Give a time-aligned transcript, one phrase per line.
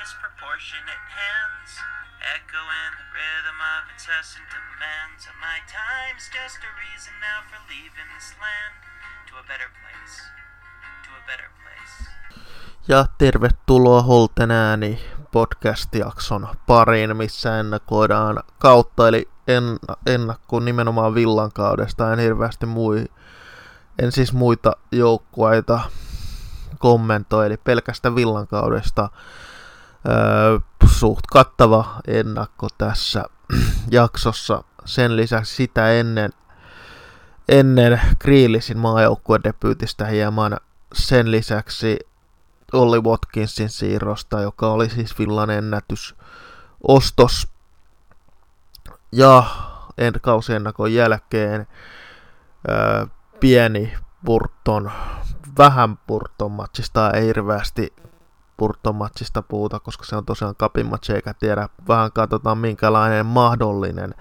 [0.00, 1.70] disproportionate hands,
[2.36, 5.20] echoing the rhythm of incessant demands.
[5.28, 8.74] And my time's just a reason now for leaving this land.
[9.28, 10.14] To a better place,
[11.04, 11.94] to a better place.
[12.88, 15.00] Ja tervetuloa Holten ääni
[15.32, 19.64] podcast-jakson pariin, missä ennakoidaan kautta, eli en,
[20.06, 23.04] ennakko nimenomaan villan kaudesta, en hirveästi mui,
[23.98, 25.80] en siis muita joukkueita
[26.78, 29.08] kommentoi, eli pelkästä villan kaudesta
[30.86, 33.24] suht kattava ennakko tässä
[33.90, 34.64] jaksossa.
[34.84, 36.30] Sen lisäksi sitä ennen,
[37.48, 40.56] ennen Kriilisin maajoukkueen debyytistä hieman
[40.94, 41.98] sen lisäksi
[42.72, 46.14] Olli Watkinsin siirrosta, joka oli siis villan ennätys
[46.88, 47.48] ostos.
[49.12, 49.44] Ja
[49.98, 51.66] en kausiennakon jälkeen
[52.68, 53.06] öö,
[53.40, 54.90] pieni Burton,
[55.58, 57.92] vähän Burton matsista, ei hirveästi
[58.60, 64.14] Burton matsista puhuta, koska se on tosiaan kapin matsi, eikä tiedä, vähän katsotaan minkälainen mahdollinen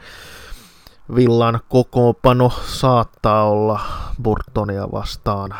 [1.15, 3.79] villan kokoonpano saattaa olla
[4.23, 5.55] Burtonia vastaan.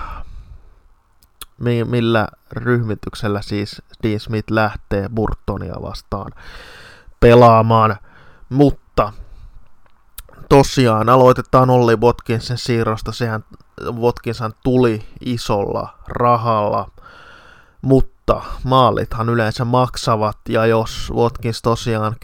[1.86, 6.32] Millä ryhmityksellä siis Dean Smith lähtee Burtonia vastaan
[7.20, 7.98] pelaamaan,
[8.50, 9.14] mutta
[10.50, 13.12] tosiaan aloitetaan Olli Watkinsin siirrosta.
[13.12, 13.44] Sehän
[13.92, 16.92] Watkinsan tuli isolla rahalla,
[17.82, 18.19] mutta
[18.64, 22.16] maalithan yleensä maksavat, ja jos Watkins tosiaan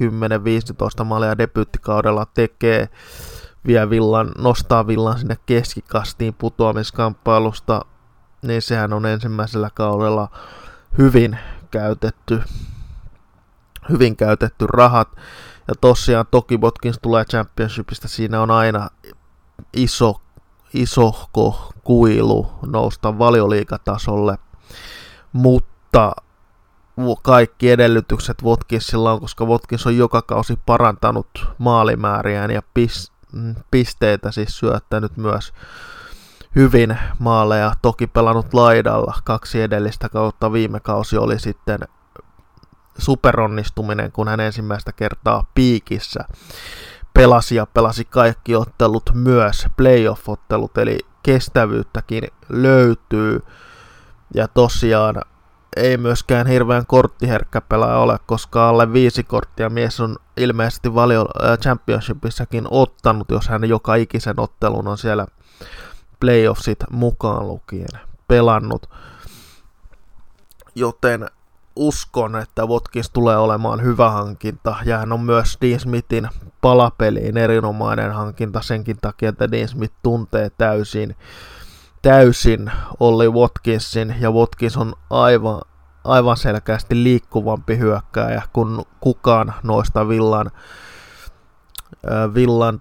[1.02, 2.90] 10-15 maalia debyyttikaudella tekee,
[3.68, 7.86] vie villan, nostaa villan sinne keskikastiin putoamiskamppailusta,
[8.42, 10.30] niin sehän on ensimmäisellä kaudella
[10.98, 11.40] hyvin
[11.72, 12.44] käytetty,
[13.90, 15.08] hyvin käytetty rahat.
[15.68, 18.90] Ja tosiaan toki Watkins tulee championshipista, siinä on aina
[19.74, 20.22] iso,
[20.74, 24.38] isohko kuilu nousta valioliikatasolle,
[25.34, 25.75] mutta
[27.22, 33.12] kaikki edellytykset Watkinsilla on, koska Watkins on joka kausi parantanut maalimääriään ja pis,
[33.72, 35.54] pisteitä siis syöttänyt myös
[36.56, 39.14] hyvin maaleja, toki pelannut laidalla.
[39.24, 41.80] Kaksi edellistä kautta, viime kausi oli sitten
[42.98, 46.26] superonnistuminen, kun hän ensimmäistä kertaa piikissä
[47.14, 49.68] pelasi ja pelasi kaikki ottelut, myös.
[49.78, 53.44] Playoff-ottelut, eli kestävyyttäkin löytyy.
[54.34, 55.16] Ja tosiaan
[55.76, 61.26] ei myöskään hirveän korttiherkkä pelaaja ole, koska alle viisi korttia mies on ilmeisesti valio
[61.62, 65.26] championshipissakin ottanut, jos hän joka ikisen ottelun on siellä
[66.20, 68.90] playoffsit mukaan lukien pelannut.
[70.76, 71.30] Joten
[71.76, 76.30] uskon, että Watkins tulee olemaan hyvä hankinta, ja hän on myös Dean Smithin
[76.62, 81.16] palapeliin erinomainen hankinta senkin takia, että Dean Smith tuntee täysin,
[82.06, 85.62] täysin Olli Watkinsin, ja Watkins on aivan,
[86.04, 90.52] aivan selkeästi liikkuvampi hyökkääjä kuin kukaan noista villan
[92.34, 92.80] villan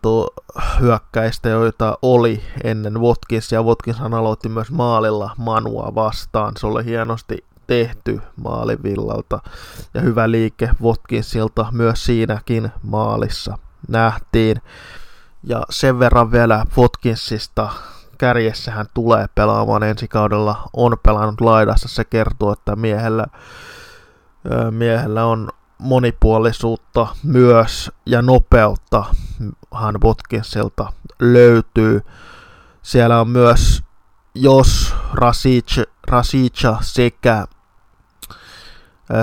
[0.81, 6.53] hyökkäistä, joita oli ennen Watkins, ja Watkins aloitti myös maalilla Manua vastaan.
[6.57, 9.41] Se oli hienosti tehty maalivillalta
[9.95, 13.59] ja hyvä liike Watkinsilta myös siinäkin maalissa
[13.89, 14.57] nähtiin.
[15.45, 17.71] Ja sen verran vielä Watkinsista
[18.25, 23.27] kärjessä hän tulee pelaamaan ensi kaudella, on pelannut laidassa, se kertoo, että miehellä,
[24.71, 25.49] miehellä on
[25.79, 29.05] monipuolisuutta myös ja nopeutta
[29.75, 32.03] hän Watkinsilta löytyy.
[32.83, 33.83] Siellä on myös,
[34.35, 37.47] jos Rasic, Rasica sekä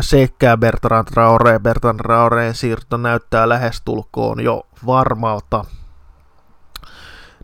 [0.02, 1.60] sekä Bertrand Traore.
[1.60, 5.66] Bertrand Traoreen siirto näyttää lähestulkoon jo varmalta.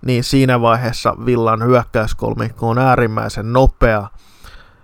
[0.06, 4.08] Niin siinä vaiheessa Villan hyökkäyskolmikko on äärimmäisen nopea.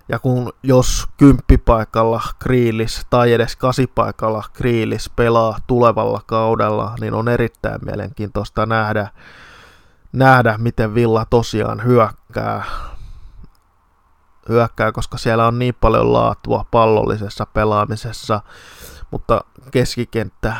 [0.09, 7.79] Ja kun jos kymppipaikalla Kriilis tai edes kasipaikalla Kriilis pelaa tulevalla kaudella, niin on erittäin
[7.85, 9.07] mielenkiintoista nähdä,
[10.13, 12.63] nähdä miten Villa tosiaan hyökkää
[14.49, 18.41] hyökkää, koska siellä on niin paljon laatua pallollisessa pelaamisessa,
[19.11, 20.55] mutta keskikenttä,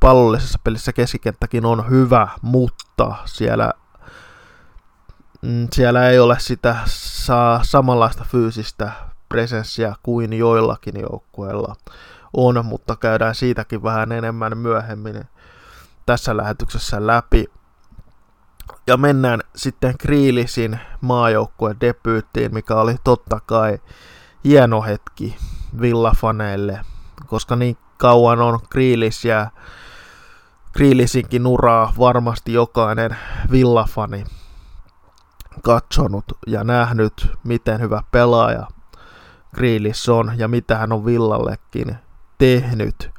[0.00, 3.72] pallollisessa pelissä keskikenttäkin on hyvä, mutta siellä,
[5.42, 8.92] mm, siellä ei ole sitä saa samanlaista fyysistä
[9.28, 11.76] presenssiä kuin joillakin joukkueilla
[12.36, 15.24] on, mutta käydään siitäkin vähän enemmän myöhemmin
[16.06, 17.44] tässä lähetyksessä läpi.
[18.86, 23.78] Ja mennään sitten Kriilisin maajoukkueen debyyttiin, mikä oli totta kai
[24.44, 25.36] hieno hetki
[25.80, 26.80] villafaneille,
[27.26, 29.50] koska niin kauan on Kriilis ja
[30.72, 33.16] Kriilisinkin uraa varmasti jokainen
[33.50, 34.24] villafani
[35.62, 38.66] katsonut ja nähnyt, miten hyvä pelaaja
[39.54, 41.96] Grealish on ja mitä hän on Villallekin
[42.38, 43.10] tehnyt.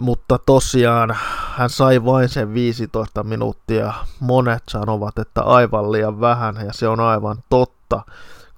[0.00, 1.16] Mutta tosiaan
[1.56, 3.94] hän sai vain sen 15 minuuttia.
[4.20, 8.02] Monet sanovat, että aivan liian vähän ja se on aivan totta,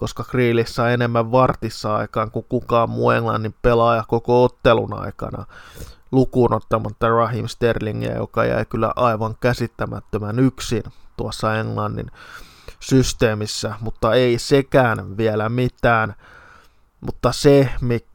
[0.00, 5.47] koska Grealish sai enemmän vartissa aikaan kuin kukaan muu Englannin pelaaja koko ottelun aikana
[6.12, 10.82] lukuun ottamatta Raheem Sterlingia, joka jäi kyllä aivan käsittämättömän yksin
[11.17, 12.11] tuossa Englannin
[12.81, 16.14] systeemissä, mutta ei sekään vielä mitään.
[17.00, 17.69] Mutta se,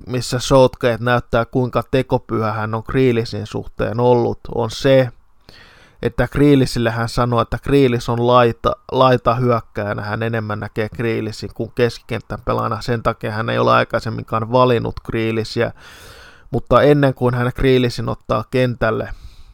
[0.07, 5.09] missä Southgate näyttää kuinka tekopyhä hän on Kriilisin suhteen ollut, on se,
[6.01, 11.71] että Kriilisille hän sanoo, että Kriilis on laita, laita hyökkäjänä, hän enemmän näkee Kriilisin kuin
[11.75, 15.71] keskikentän pelana, sen takia hän ei ole aikaisemminkaan valinnut Kriilisiä,
[16.51, 19.09] mutta ennen kuin hän Kriilisin ottaa kentälle,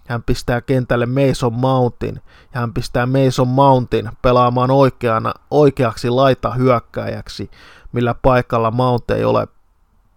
[0.08, 2.22] hän pistää kentälle Mason Mountin.
[2.54, 7.52] Ja hän pistää Mason Mountin pelaamaan oikeana, oikeaksi laita hyökkääjäksi,
[7.92, 9.48] millä paikalla Mount ei ole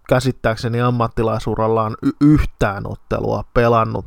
[0.08, 4.04] käsittääkseni ammattilaisurallaan y- yhtään ottelua pelannut.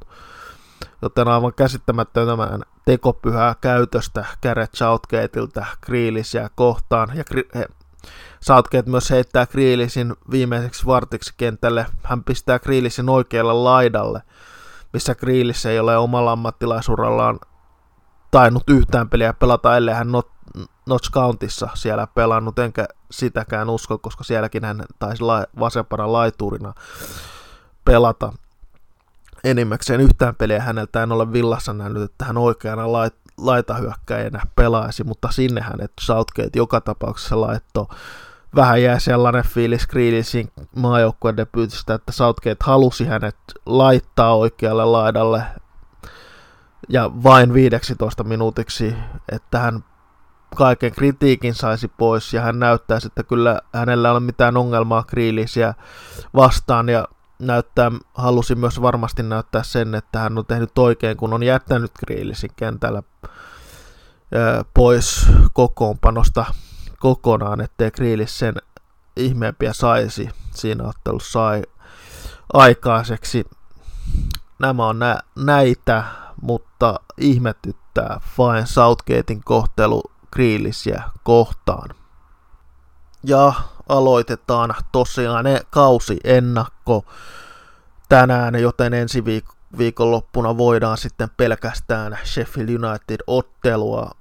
[1.02, 7.10] Joten aivan käsittämättömän tekopyhää käytöstä Gareth Southgateilta Grealishia kohtaan.
[7.18, 7.24] Ja
[8.42, 11.86] Southgate myös heittää Grealishin viimeiseksi vartiksi kentälle.
[12.04, 14.22] Hän pistää Grealishin oikealle laidalle,
[14.94, 17.40] missä Grealish ei ole omalla ammattilaisurallaan
[18.32, 20.32] tainnut yhtään peliä pelata, ellei hän not,
[20.86, 26.74] Notch Countissa siellä pelannut, enkä sitäkään usko, koska sielläkin hän taisi la, vasempana laiturina
[27.86, 28.34] pelata.
[29.52, 31.04] Enimmäkseen yhtään peliä häneltä.
[31.04, 36.82] En ole villassa nähnyt, että hän oikeana lait, laitahyökkäjänä pelaisi, mutta sinne hänet Southgate joka
[36.82, 37.86] tapauksessa laittoi.
[38.56, 43.36] Vähän jäi sellainen fiilis Grealishin maajoukkueen debyytistä, että Southgate halusi hänet
[43.66, 45.44] laittaa oikealle laidalle.
[46.90, 48.96] Ja vain 15 minuutiksi,
[49.32, 49.84] että hän
[50.56, 55.74] kaiken kritiikin saisi pois ja hän näyttäisi, että kyllä hänellä ei ole mitään ongelmaa Grealishia
[56.36, 56.90] vastaan.
[56.90, 57.08] Ja
[57.40, 62.52] näyttää, halusi myös varmasti näyttää sen, että hän on tehnyt oikein, kun on jättänyt Grealishin
[62.56, 63.04] kentällä
[64.74, 66.46] pois kokoonpanosta
[67.00, 68.56] kokonaan, ettei Grealish sen
[69.16, 71.64] ihmeempiä saisi siinä ottelussa sai
[72.54, 73.46] aikaiseksi.
[74.60, 76.04] Nämä on nä- näitä,
[76.42, 81.90] mutta ihmetyttää Fine Southgatein kohtelu Grealishia kohtaan.
[83.24, 83.54] Ja
[83.90, 87.06] aloitetaan tosiaan ne kausi ennakko
[88.10, 94.12] tänään, joten ensi viik- viikonloppuna voidaan sitten pelkästään Sheffield United-ottelua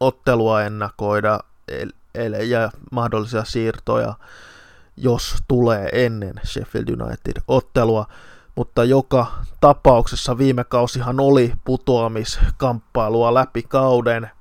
[0.00, 1.40] ottelua ennakoida
[2.48, 4.14] ja mahdollisia siirtoja,
[4.96, 8.06] jos tulee ennen Sheffield United-ottelua.
[8.54, 9.26] Mutta joka
[9.60, 14.30] tapauksessa viime kausihan oli putoamiskamppailua läpi kauden–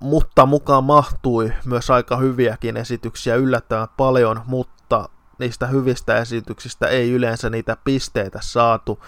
[0.00, 5.08] mutta mukaan mahtui myös aika hyviäkin esityksiä yllättävän paljon, mutta
[5.38, 9.04] niistä hyvistä esityksistä ei yleensä niitä pisteitä saatu.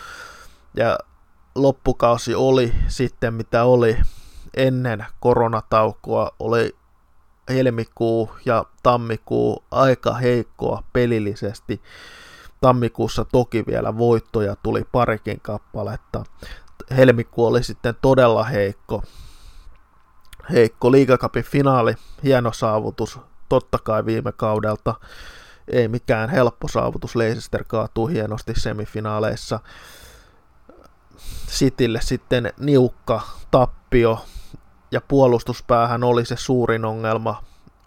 [0.74, 0.98] Ja
[1.54, 3.98] loppukausi oli sitten mitä oli
[4.56, 6.76] ennen koronataukoa, oli
[7.48, 11.82] helmikuu ja tammikuu aika heikkoa pelillisesti.
[12.60, 16.24] Tammikuussa toki vielä voittoja tuli parikin kappaletta.
[16.96, 19.02] Helmikuu oli sitten todella heikko
[20.52, 23.18] heikko liigakapin finaali, hieno saavutus,
[23.48, 24.94] totta kai viime kaudelta.
[25.68, 29.60] Ei mikään helppo saavutus, Leicester kaatuu hienosti semifinaaleissa.
[31.46, 33.20] Sitille sitten niukka
[33.50, 34.24] tappio
[34.90, 37.42] ja puolustuspäähän oli se suurin ongelma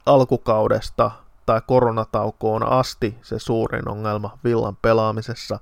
[0.06, 1.12] alkukaudesta
[1.46, 5.60] tai koronataukoon asti se suurin ongelma villan pelaamisessa.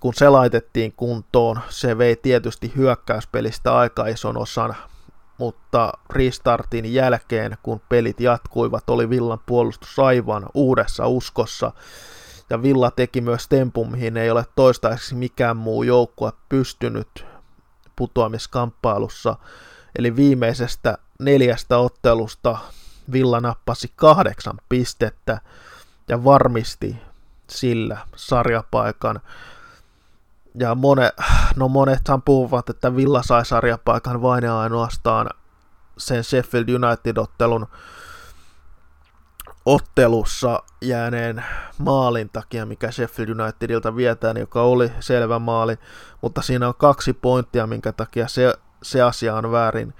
[0.00, 4.76] Kun se laitettiin kuntoon, se vei tietysti hyökkäyspelistä aika ison osan,
[5.38, 11.72] mutta restartin jälkeen, kun pelit jatkuivat, oli Villan puolustus aivan uudessa uskossa.
[12.50, 17.26] Ja Villa teki myös tempun, mihin ei ole toistaiseksi mikään muu joukkue pystynyt
[17.96, 19.36] putoamiskamppailussa.
[19.98, 22.58] Eli viimeisestä neljästä ottelusta
[23.12, 25.40] Villa nappasi kahdeksan pistettä
[26.08, 26.96] ja varmisti
[27.50, 29.20] sillä sarjapaikan
[30.60, 31.12] ja mone,
[31.56, 35.30] no monethan puhuvat, että Villa sai sarjapaikan vain ja ainoastaan
[35.98, 37.66] sen Sheffield United-ottelun
[39.66, 41.44] ottelussa jääneen
[41.78, 45.78] maalin takia, mikä Sheffield Unitedilta vietään, joka oli selvä maali,
[46.22, 49.94] mutta siinä on kaksi pointtia, minkä takia se, se asia on väärin.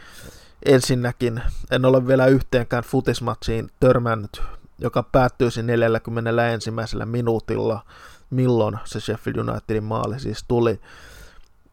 [0.66, 4.42] Ensinnäkin en ole vielä yhteenkään futismatsiin törmännyt,
[4.78, 6.70] joka päättyisi 41.
[7.04, 7.82] minuutilla,
[8.30, 10.80] milloin se Sheffield Unitedin maali siis tuli.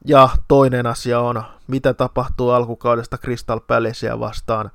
[0.05, 4.71] Ja toinen asia on, mitä tapahtuu alkukaudesta Crystal Palacea vastaan.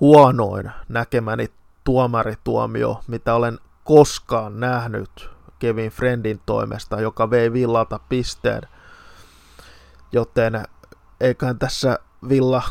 [0.00, 1.50] Huonoin näkemäni
[1.84, 8.62] tuomarituomio, mitä olen koskaan nähnyt Kevin Friendin toimesta, joka vei Villalta pisteen.
[10.12, 10.64] Joten
[11.20, 11.98] eiköhän tässä
[12.28, 12.62] Villa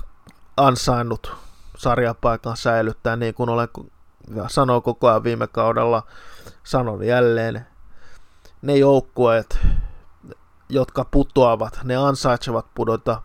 [0.57, 1.35] ansainnut
[1.77, 3.67] sarjapaikan säilyttää, niin kuin olen
[4.47, 6.03] sanoo koko ajan viime kaudella,
[6.63, 7.67] sanon jälleen,
[8.65, 9.59] ne joukkueet,
[10.69, 13.21] jotka putoavat, ne ansaitsevat pudota.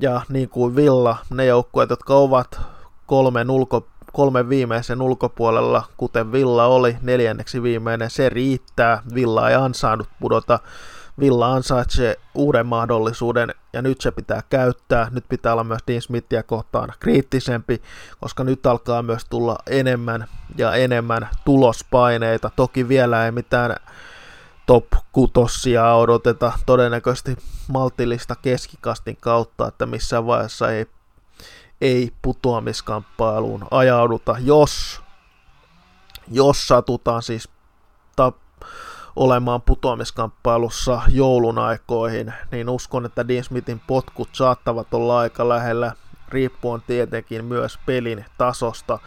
[0.00, 2.60] Ja niin kuin Villa, ne joukkueet, jotka ovat
[3.06, 9.02] kolmen, ulko, kolmen viimeisen ulkopuolella, kuten Villa oli neljänneksi viimeinen, se riittää.
[9.14, 10.58] Villa ei ansainnut pudota.
[11.20, 15.08] Villa ansaitsee uuden mahdollisuuden ja nyt se pitää käyttää.
[15.10, 17.82] Nyt pitää olla myös Dean Smithia kohtaan kriittisempi,
[18.20, 22.50] koska nyt alkaa myös tulla enemmän ja enemmän tulospaineita.
[22.56, 23.76] Toki vielä ei mitään
[24.68, 27.36] top kutossia odoteta todennäköisesti
[27.68, 30.86] maltillista keskikastin kautta, että missään vaiheessa ei,
[31.80, 35.00] ei putoamiskamppailuun ajauduta, jos,
[36.30, 37.48] jos satutaan siis
[38.16, 38.32] ta,
[39.16, 45.92] olemaan putoamiskamppailussa joulun aikoihin, niin uskon, että Dean Smithin potkut saattavat olla aika lähellä,
[46.28, 48.98] riippuen tietenkin myös pelin tasosta,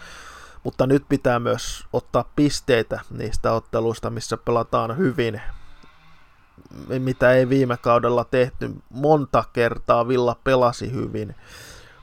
[0.64, 5.42] mutta nyt pitää myös ottaa pisteitä niistä otteluista, missä pelataan hyvin,
[7.00, 8.72] mitä ei viime kaudella tehty.
[8.90, 11.36] Monta kertaa Villa pelasi hyvin,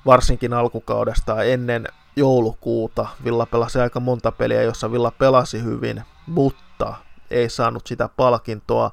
[0.06, 1.86] varsinkin alkukaudesta ennen
[2.16, 3.06] joulukuuta.
[3.24, 6.94] Villa pelasi aika monta peliä, jossa Villa pelasi hyvin, mutta
[7.30, 8.90] ei saanut sitä palkintoa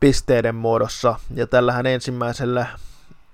[0.00, 1.14] pisteiden muodossa.
[1.34, 2.66] Ja tällähän ensimmäisellä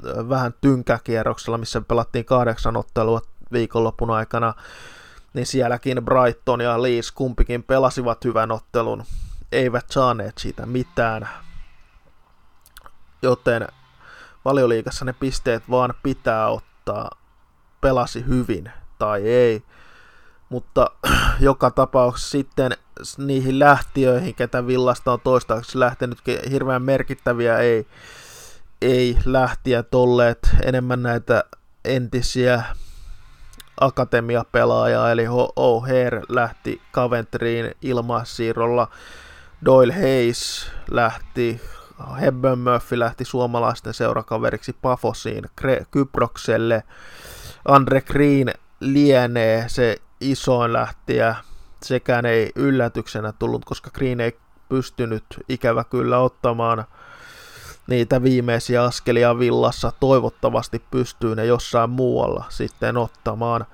[0.05, 3.21] vähän tynkäkierroksella, missä pelattiin kahdeksan ottelua
[3.53, 4.55] viikonlopun aikana,
[5.35, 9.05] niin sielläkin Brighton ja Leeds kumpikin pelasivat hyvän ottelun,
[9.53, 11.29] eivät saaneet siitä mitään.
[13.23, 13.69] Joten
[14.45, 17.11] valioliikassa ne pisteet vaan pitää ottaa,
[17.81, 19.63] pelasi hyvin tai ei.
[20.49, 20.91] Mutta
[21.41, 22.77] joka tapauksessa sitten
[23.19, 26.19] niihin lähtiöihin, ketä Villasta on toistaiseksi lähtenyt,
[26.51, 27.87] hirveän merkittäviä ei,
[28.83, 31.45] ei lähtiä olleet enemmän näitä
[31.85, 32.65] entisiä
[33.81, 38.89] akatemiapelaajaa, eli O'Hare lähti Coventryin ilmaissiirrolla,
[39.65, 41.61] Doyle Hayes lähti,
[42.21, 45.45] Hebben Murphy lähti suomalaisten seurakaveriksi Pafosiin,
[45.91, 46.83] Kyprokselle,
[47.65, 51.35] Andre Green lienee se isoin lähtiä,
[51.85, 56.85] sekään ei yllätyksenä tullut, koska Green ei pystynyt ikävä kyllä ottamaan
[57.91, 59.93] niitä viimeisiä askelia villassa.
[60.01, 63.67] Toivottavasti pystyy ne jossain muualla sitten ottamaan.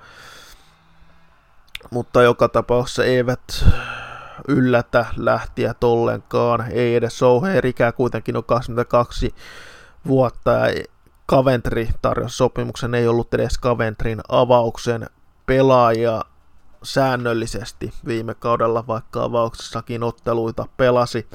[1.91, 3.65] Mutta joka tapauksessa eivät
[4.47, 6.71] yllätä lähtiä ollenkaan.
[6.71, 9.35] Ei edes Souher, ikää kuitenkin on 22
[10.07, 10.83] vuotta ja
[11.29, 15.09] Coventry tarjosi sopimuksen, ei ollut edes Coventryn avauksen
[15.45, 16.25] pelaaja
[16.83, 21.27] säännöllisesti viime kaudella, vaikka avauksessakin otteluita pelasi.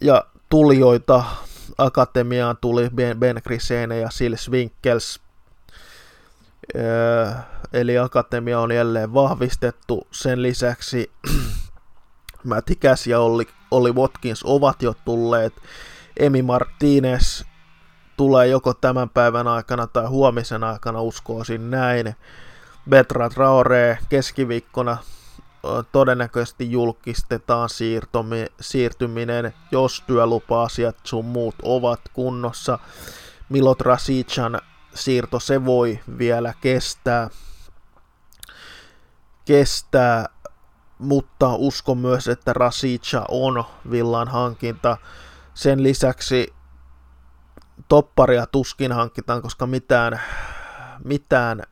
[0.00, 1.24] Ja tulijoita
[1.78, 5.20] akatemiaan tuli Ben, ben Grisene ja Sils Winkels.
[6.76, 7.32] Öö,
[7.72, 10.06] eli akatemia on jälleen vahvistettu.
[10.10, 11.12] Sen lisäksi
[12.44, 15.52] Matty Cass ja Olli, Olli Watkins ovat jo tulleet.
[16.16, 17.44] Emi Martinez
[18.16, 22.14] tulee joko tämän päivän aikana tai huomisen aikana, uskoisin näin.
[22.90, 24.96] Betra Traore keskiviikkona
[25.92, 32.78] todennäköisesti julkistetaan siirtomi, siirtyminen, jos työlupa-asiat sun muut ovat kunnossa.
[33.48, 34.60] Milot Rasichan
[34.94, 37.30] siirto se voi vielä kestää,
[39.44, 40.28] kestää
[41.00, 44.96] mutta uskon myös, että Rasicha on villan hankinta.
[45.54, 46.54] Sen lisäksi
[47.88, 50.20] topparia tuskin hankitaan, koska mitään,
[51.04, 51.62] mitään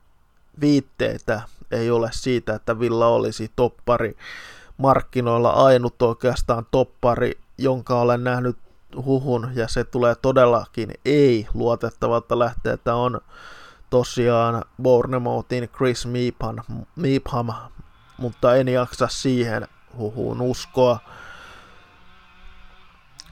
[0.61, 4.17] viitteitä ei ole siitä, että Villa olisi toppari
[4.77, 8.57] markkinoilla ainut oikeastaan toppari, jonka olen nähnyt
[9.05, 13.21] huhun, ja se tulee todellakin ei luotettavalta lähteeltä on
[13.91, 16.57] tosiaan Bournemouthin Chris Meepham,
[16.97, 17.49] Meepham,
[18.19, 20.99] mutta en jaksa siihen huhuun uskoa.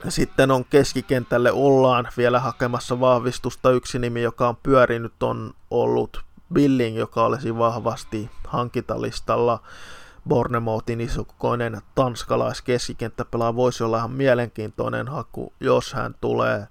[0.08, 3.70] Sitten on keskikentälle ollaan vielä hakemassa vahvistusta.
[3.70, 9.62] Yksi nimi, joka on pyörinyt, on ollut Billing, joka olisi vahvasti hankintalistalla.
[10.28, 16.68] Bornemouthin isokokoinen tanskalaiskeskenttäpelaaja voisi olla ihan mielenkiintoinen haku, jos hän tulee.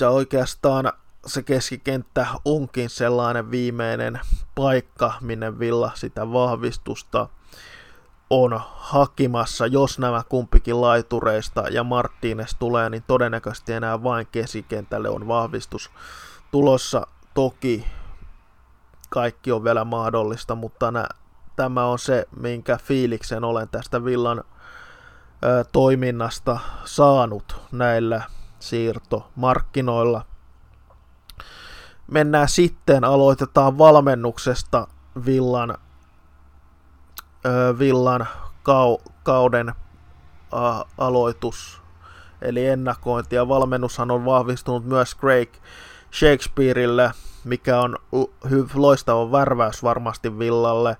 [0.00, 0.92] Ja oikeastaan
[1.26, 4.20] se keskikenttä onkin sellainen viimeinen
[4.54, 7.28] paikka, minne Villa sitä vahvistusta
[8.30, 9.66] on hakimassa.
[9.66, 15.90] Jos nämä kumpikin laitureista ja Martínez tulee, niin todennäköisesti enää vain keskikentälle on vahvistus
[16.50, 17.06] tulossa.
[17.34, 17.86] Toki
[19.08, 21.08] kaikki on vielä mahdollista, mutta nä,
[21.56, 24.38] tämä on se, minkä fiiliksen olen tästä Villan
[25.44, 28.22] ö, toiminnasta saanut näillä
[28.60, 30.24] siirtomarkkinoilla.
[32.06, 34.88] Mennään sitten, aloitetaan valmennuksesta
[35.26, 35.70] Villan,
[37.46, 38.26] ö, Villan
[38.62, 39.74] kau, kauden
[40.52, 41.82] a, aloitus,
[42.42, 43.36] eli ennakointi.
[43.36, 45.50] Ja valmennushan on vahvistunut myös Craig
[46.12, 47.10] Shakespeareille,
[47.44, 47.96] mikä on
[48.74, 50.96] loistava värväys varmasti Villalle.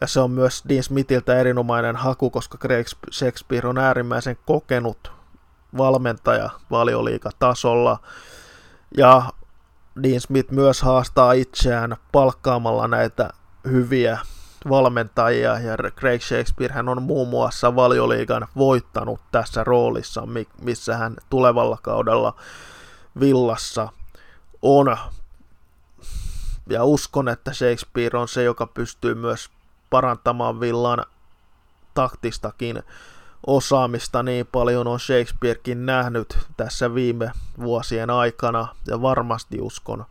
[0.00, 5.12] Ja se on myös Dean Smithiltä erinomainen haku, koska Craig Shakespeare on äärimmäisen kokenut
[5.78, 7.98] valmentaja valioliikatasolla.
[8.96, 9.22] Ja
[10.02, 13.30] Dean Smith myös haastaa itseään palkkaamalla näitä
[13.70, 14.18] hyviä
[14.70, 20.22] valmentajia, ja Craig Shakespeare hän on muun muassa valioliigan voittanut tässä roolissa,
[20.62, 22.34] missä hän tulevalla kaudella
[23.20, 23.88] villassa
[24.62, 24.96] on.
[26.68, 29.50] Ja uskon, että Shakespeare on se, joka pystyy myös
[29.90, 31.04] parantamaan villan
[31.94, 32.82] taktistakin
[33.46, 40.04] osaamista niin paljon on Shakespearekin nähnyt tässä viime vuosien aikana ja varmasti uskon,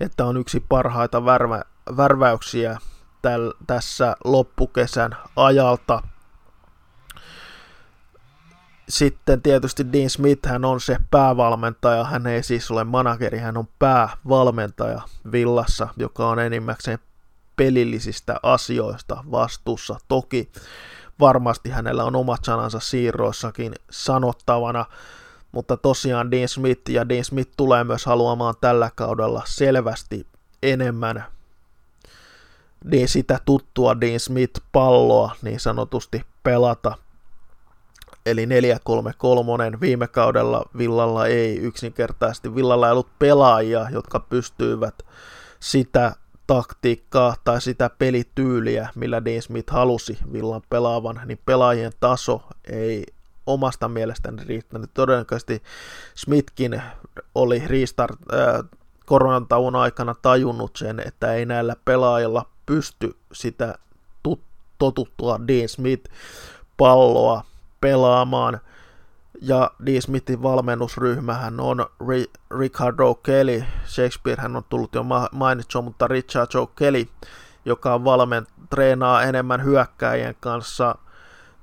[0.00, 1.62] että on yksi parhaita värvä,
[1.96, 2.78] värväyksiä
[3.22, 6.02] täl, tässä loppukesän ajalta.
[8.88, 13.68] Sitten tietysti Dean Smith hän on se päävalmentaja, hän ei siis ole manageri, hän on
[13.78, 15.02] päävalmentaja
[15.32, 16.98] Villassa, joka on enimmäkseen
[17.56, 19.98] pelillisistä asioista vastuussa.
[20.08, 20.52] Toki
[21.20, 24.84] varmasti hänellä on omat sanansa siirroissakin sanottavana,
[25.52, 30.26] mutta tosiaan Dean Smith ja Dean Smith tulee myös haluamaan tällä kaudella selvästi
[30.62, 31.24] enemmän
[32.84, 36.96] niin sitä tuttua Dean Smith-palloa niin sanotusti pelata.
[38.30, 44.94] Eli 4-3-3 viime kaudella Villalla ei yksinkertaisesti, Villalla ei ollut pelaajia, jotka pystyivät
[45.60, 46.12] sitä
[46.46, 53.06] taktiikkaa tai sitä pelityyliä, millä Dean Smith halusi Villan pelaavan, niin pelaajien taso ei
[53.46, 54.90] omasta mielestäni riittänyt.
[54.94, 55.62] Todennäköisesti
[56.14, 56.82] Smithkin
[57.34, 58.64] oli restart, äh,
[59.06, 63.78] koronatauon aikana tajunnut sen, että ei näillä pelaajilla pysty sitä
[64.78, 66.10] totuttua Dean Smith
[66.76, 67.44] palloa
[67.80, 68.60] pelaamaan.
[69.42, 71.86] Ja Dean Smithin valmennusryhmähän on
[72.58, 77.06] Ricardo Kelly, Shakespeare hän on tullut jo mainittua, mutta Richard Joe Kelly,
[77.64, 80.94] joka valmen, treenaa enemmän hyökkäjien kanssa,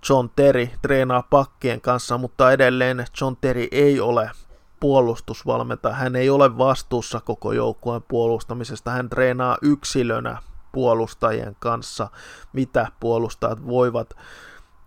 [0.09, 4.31] John Terry treenaa pakkien kanssa, mutta edelleen John Terry ei ole
[4.79, 5.95] puolustusvalmentaja.
[5.95, 8.91] Hän ei ole vastuussa koko joukkueen puolustamisesta.
[8.91, 10.37] Hän treenaa yksilönä
[10.71, 12.07] puolustajien kanssa,
[12.53, 14.13] mitä puolustajat voivat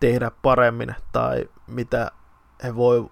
[0.00, 2.10] tehdä paremmin tai mitä
[2.64, 3.10] he voi,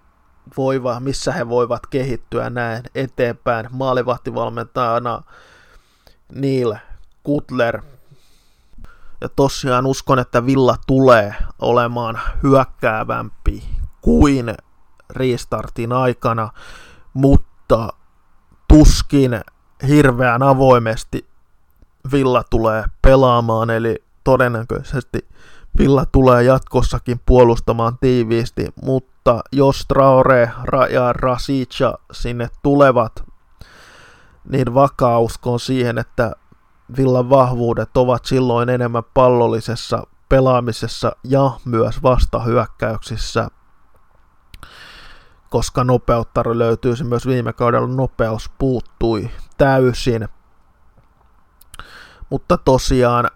[0.57, 3.67] voiva, missä he voivat kehittyä näin eteenpäin.
[3.71, 5.21] Maalivahtivalmentajana
[6.35, 6.75] Neil
[7.23, 7.81] Kutler.
[9.21, 13.63] Ja tosiaan uskon, että Villa tulee olemaan hyökkäävämpi
[14.01, 14.55] kuin
[15.09, 16.49] restartin aikana,
[17.13, 17.93] mutta
[18.67, 19.41] tuskin
[19.87, 21.27] hirveän avoimesti
[22.11, 25.27] Villa tulee pelaamaan, eli todennäköisesti
[25.77, 30.51] Villa tulee jatkossakin puolustamaan tiiviisti, mutta jos Traore
[30.89, 33.23] ja Rasica sinne tulevat,
[34.49, 36.31] niin vakaa uskon siihen, että
[36.97, 43.47] Villan vahvuudet ovat silloin enemmän pallollisessa pelaamisessa ja myös vastahyökkäyksissä,
[45.49, 50.27] koska nopeutta löytyisi myös viime kaudella nopeus puuttui täysin.
[52.29, 53.29] Mutta tosiaan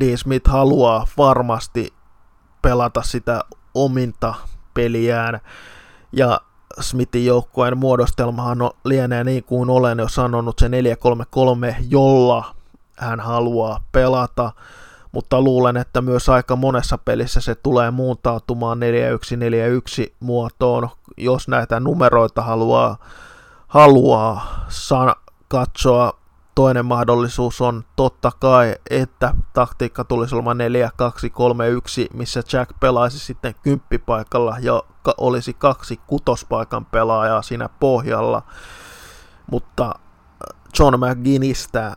[0.00, 1.92] Dean Smith haluaa varmasti
[2.62, 3.40] pelata sitä
[3.74, 4.34] ominta
[4.74, 5.40] peliään.
[6.12, 6.40] Ja
[6.80, 10.70] Smithin joukkueen muodostelmahan on, lienee niin kuin olen jo sanonut, se 4-3-3,
[11.88, 12.54] jolla
[12.98, 14.52] hän haluaa pelata.
[15.12, 18.78] Mutta luulen, että myös aika monessa pelissä se tulee muuntautumaan
[20.08, 22.96] 4-1-4-1 muotoon, jos näitä numeroita haluaa,
[23.68, 25.14] haluaa san-
[25.48, 26.12] katsoa
[26.56, 34.56] Toinen mahdollisuus on totta kai, että taktiikka tulisi olemaan 4-2-3-1, missä Jack pelaisi sitten kymppipaikalla
[34.60, 34.82] ja
[35.16, 38.42] olisi kaksi kutospaikan pelaajaa siinä pohjalla.
[39.50, 41.94] Mutta äh, John McGinnistä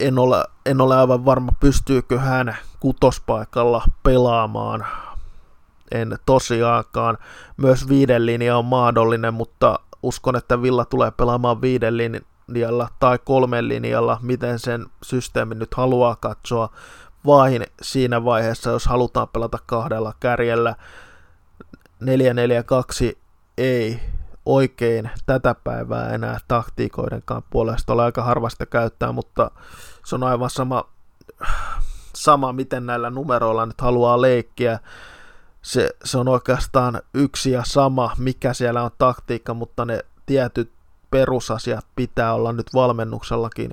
[0.00, 4.86] en ole, en ole aivan varma, pystyykö hän kutospaikalla pelaamaan.
[5.92, 7.18] En tosiaankaan.
[7.56, 13.18] Myös viiden linja on mahdollinen, mutta uskon, että Villa tulee pelaamaan viiden linjan linjalla tai
[13.24, 16.68] kolmen linjalla, miten sen systeemi nyt haluaa katsoa,
[17.26, 20.74] vain siinä vaiheessa, jos halutaan pelata kahdella kärjellä.
[22.00, 23.18] 442
[23.58, 24.00] ei
[24.46, 29.50] oikein tätä päivää enää taktiikoidenkaan puolesta ole aika harvasta käyttää, mutta
[30.06, 30.88] se on aivan sama,
[32.14, 34.78] sama miten näillä numeroilla nyt haluaa leikkiä.
[35.62, 40.75] Se, se on oikeastaan yksi ja sama, mikä siellä on taktiikka, mutta ne tietyt
[41.16, 43.70] perusasiat pitää olla nyt valmennuksellakin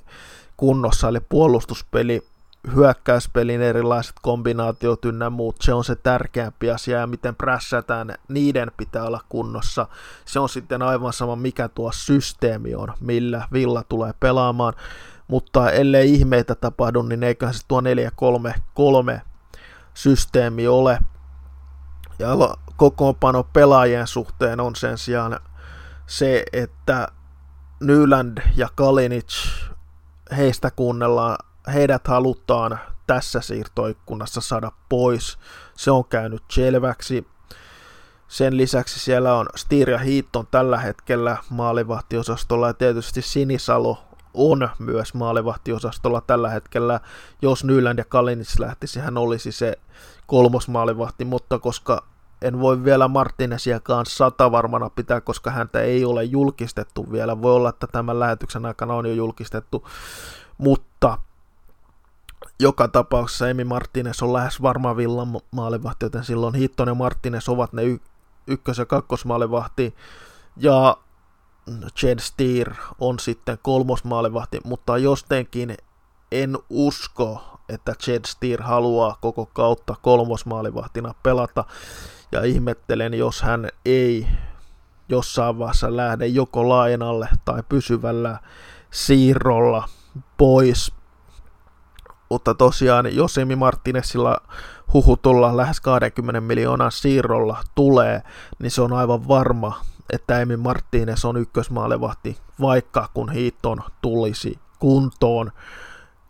[0.57, 2.27] kunnossa, eli puolustuspeli,
[2.75, 9.03] hyökkäyspelin erilaiset kombinaatiot ynnä muut, se on se tärkeämpi asia ja miten prässätään, niiden pitää
[9.03, 9.87] olla kunnossa.
[10.25, 14.73] Se on sitten aivan sama mikä tuo systeemi on, millä Villa tulee pelaamaan,
[15.27, 19.19] mutta ellei ihmeitä tapahdu, niin eiköhän se tuo 4-3-3
[19.93, 20.99] systeemi ole.
[22.19, 22.27] Ja
[22.77, 25.39] kokoonpano pelaajien suhteen on sen sijaan
[26.07, 27.07] se, että
[27.83, 29.33] Nyland ja Kalinic,
[30.37, 31.37] heistä kuunnellaan,
[31.73, 35.37] heidät halutaan tässä siirtoikkunassa saada pois.
[35.75, 37.27] Se on käynyt selväksi.
[38.27, 39.99] Sen lisäksi siellä on Stier ja
[40.51, 46.99] tällä hetkellä maalivahtiosastolla ja tietysti Sinisalo on myös maalivahtiosastolla tällä hetkellä.
[47.41, 49.79] Jos Nyland ja Kalinic lähtisi, hän olisi se
[50.27, 52.12] kolmosmaalivahti, mutta koska
[52.43, 57.41] en voi vielä Martinesiakaan sata varmana pitää, koska häntä ei ole julkistettu vielä.
[57.41, 59.87] Voi olla, että tämän lähetyksen aikana on jo julkistettu,
[60.57, 61.17] mutta
[62.59, 67.73] joka tapauksessa Emi Martinez on lähes varma villan maalivahti, joten silloin Hitton ja Martinez ovat
[67.73, 67.99] ne y-
[68.47, 69.95] ykkös- ja kakkosmaalivahti,
[70.57, 70.97] ja
[72.03, 75.77] Jed Steer on sitten kolmosmaalivahti, mutta jostenkin
[76.31, 81.65] en usko, että Jed Steer haluaa koko kautta kolmosmaalivahtina pelata,
[82.31, 84.27] ja ihmettelen, jos hän ei
[85.09, 88.39] jossain vaiheessa lähde joko lainalle tai pysyvällä
[88.91, 89.89] siirrolla
[90.37, 90.93] pois.
[92.29, 94.37] Mutta tosiaan, jos Emi Martinezilla
[94.93, 98.21] huhutulla lähes 20 miljoonan siirrolla tulee,
[98.59, 99.81] niin se on aivan varma,
[100.13, 105.51] että Emi Martinez on ykkösmaalevahti, vaikka kun Hiiton tulisi kuntoon,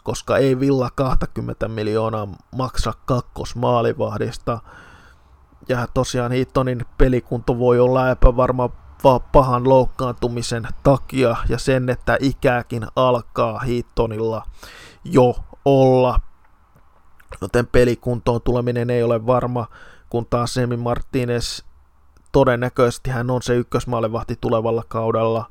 [0.04, 4.60] koska ei Villa 20 miljoonaa maksa kakkosmaalivahdista,
[5.70, 8.70] ja tosiaan Hittonin pelikunto voi olla epävarma
[9.32, 14.46] pahan loukkaantumisen takia ja sen, että ikääkin alkaa Hittonilla
[15.04, 15.36] jo
[15.66, 16.20] olla.
[17.42, 19.68] Joten pelikuntoon tuleminen ei ole varma,
[20.10, 21.62] kun taas Semi Martinez
[22.32, 25.50] todennäköisesti hän on se ykkösmaalevahti tulevalla kaudella,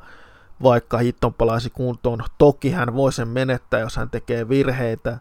[0.62, 2.24] vaikka Hitton palaisi kuntoon.
[2.38, 5.18] Toki hän voi sen menettää, jos hän tekee virheitä,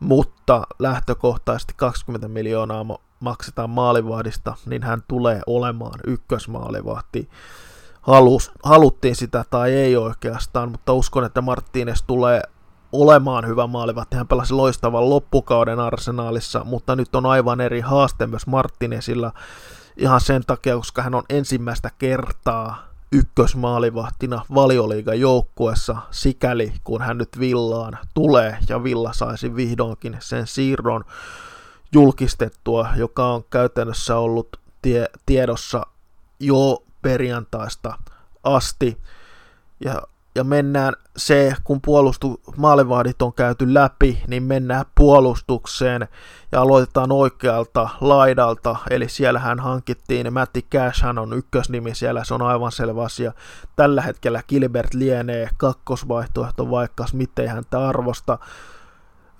[0.00, 2.86] mutta lähtökohtaisesti 20 miljoonaa
[3.20, 7.28] maksetaan maalivahdista, niin hän tulee olemaan ykkösmaalivahti.
[8.00, 12.42] Halus, haluttiin sitä tai ei oikeastaan, mutta uskon, että Martínez tulee
[12.92, 14.16] olemaan hyvä maalivahti.
[14.16, 19.32] Hän pelasi loistavan loppukauden arsenaalissa, mutta nyt on aivan eri haaste myös Martinezilla
[19.96, 27.40] ihan sen takia, koska hän on ensimmäistä kertaa ykkösmaalivahtina valioliigan joukkuessa, sikäli kun hän nyt
[27.40, 31.04] Villaan tulee ja Villa saisi vihdoinkin sen siirron
[31.92, 35.86] julkistettua, joka on käytännössä ollut tie, tiedossa
[36.40, 37.98] jo perjantaista
[38.44, 38.98] asti.
[39.84, 40.02] Ja,
[40.34, 46.08] ja mennään se, kun puolustu, maalivahdit on käyty läpi, niin mennään puolustukseen
[46.52, 52.42] ja aloitetaan oikealta laidalta, eli siellähän hankittiin, Matti Cash, hän on ykkösnimi siellä, se on
[52.42, 53.32] aivan selvä asia.
[53.76, 58.38] Tällä hetkellä Gilbert lienee kakkosvaihtoehto, vaikka Smith ei häntä arvosta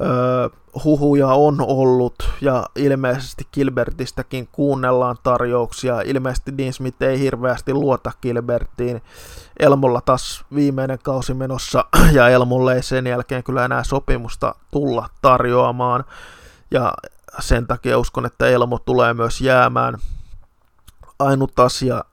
[0.00, 0.48] öö,
[0.84, 6.00] huhuja on ollut ja ilmeisesti Gilbertistäkin kuunnellaan tarjouksia.
[6.00, 9.02] Ilmeisesti Dean Smith ei hirveästi luota Gilbertiin.
[9.58, 16.04] Elmolla taas viimeinen kausi menossa ja Elmolle ei sen jälkeen kyllä enää sopimusta tulla tarjoamaan.
[16.70, 16.94] Ja
[17.40, 19.98] sen takia uskon, että Elmo tulee myös jäämään.
[21.18, 22.04] Ainut asia,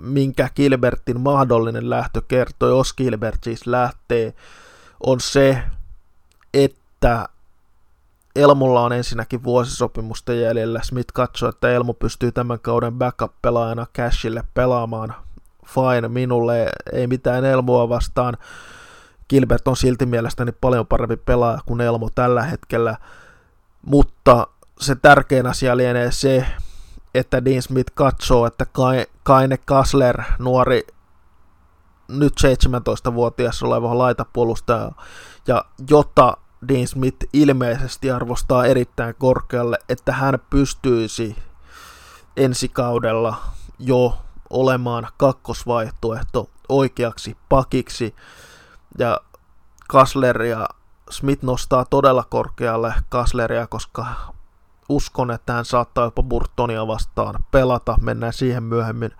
[0.00, 4.34] minkä Gilbertin mahdollinen lähtö kertoo, jos Gilbert siis lähtee,
[5.00, 5.62] on se,
[6.64, 7.28] että
[8.36, 10.80] Elmulla on ensinnäkin vuosisopimusta jäljellä.
[10.82, 15.14] Smith katsoo, että Elmu pystyy tämän kauden backup-pelaajana Cashille pelaamaan.
[15.66, 18.36] Fine, minulle ei mitään Elmua vastaan.
[19.28, 22.96] Gilbert on silti mielestäni paljon parempi pelaaja kuin Elmo tällä hetkellä.
[23.82, 24.46] Mutta
[24.80, 26.46] se tärkein asia lienee se,
[27.14, 28.66] että Dean Smith katsoo, että
[29.22, 30.86] Kaine Kasler, nuori
[32.08, 34.92] nyt 17-vuotias oleva laitapuolustaja,
[35.46, 36.36] ja jota
[36.68, 41.36] Dean Smith ilmeisesti arvostaa erittäin korkealle, että hän pystyisi
[42.36, 43.42] ensi kaudella
[43.78, 44.18] jo
[44.50, 48.14] olemaan kakkosvaihtoehto oikeaksi pakiksi.
[48.98, 49.20] Ja
[49.88, 50.68] Kasler ja
[51.10, 54.06] Smith nostaa todella korkealle Kasleria, koska
[54.88, 57.96] uskon, että hän saattaa jopa Burtonia vastaan pelata.
[58.00, 59.10] Mennään siihen myöhemmin.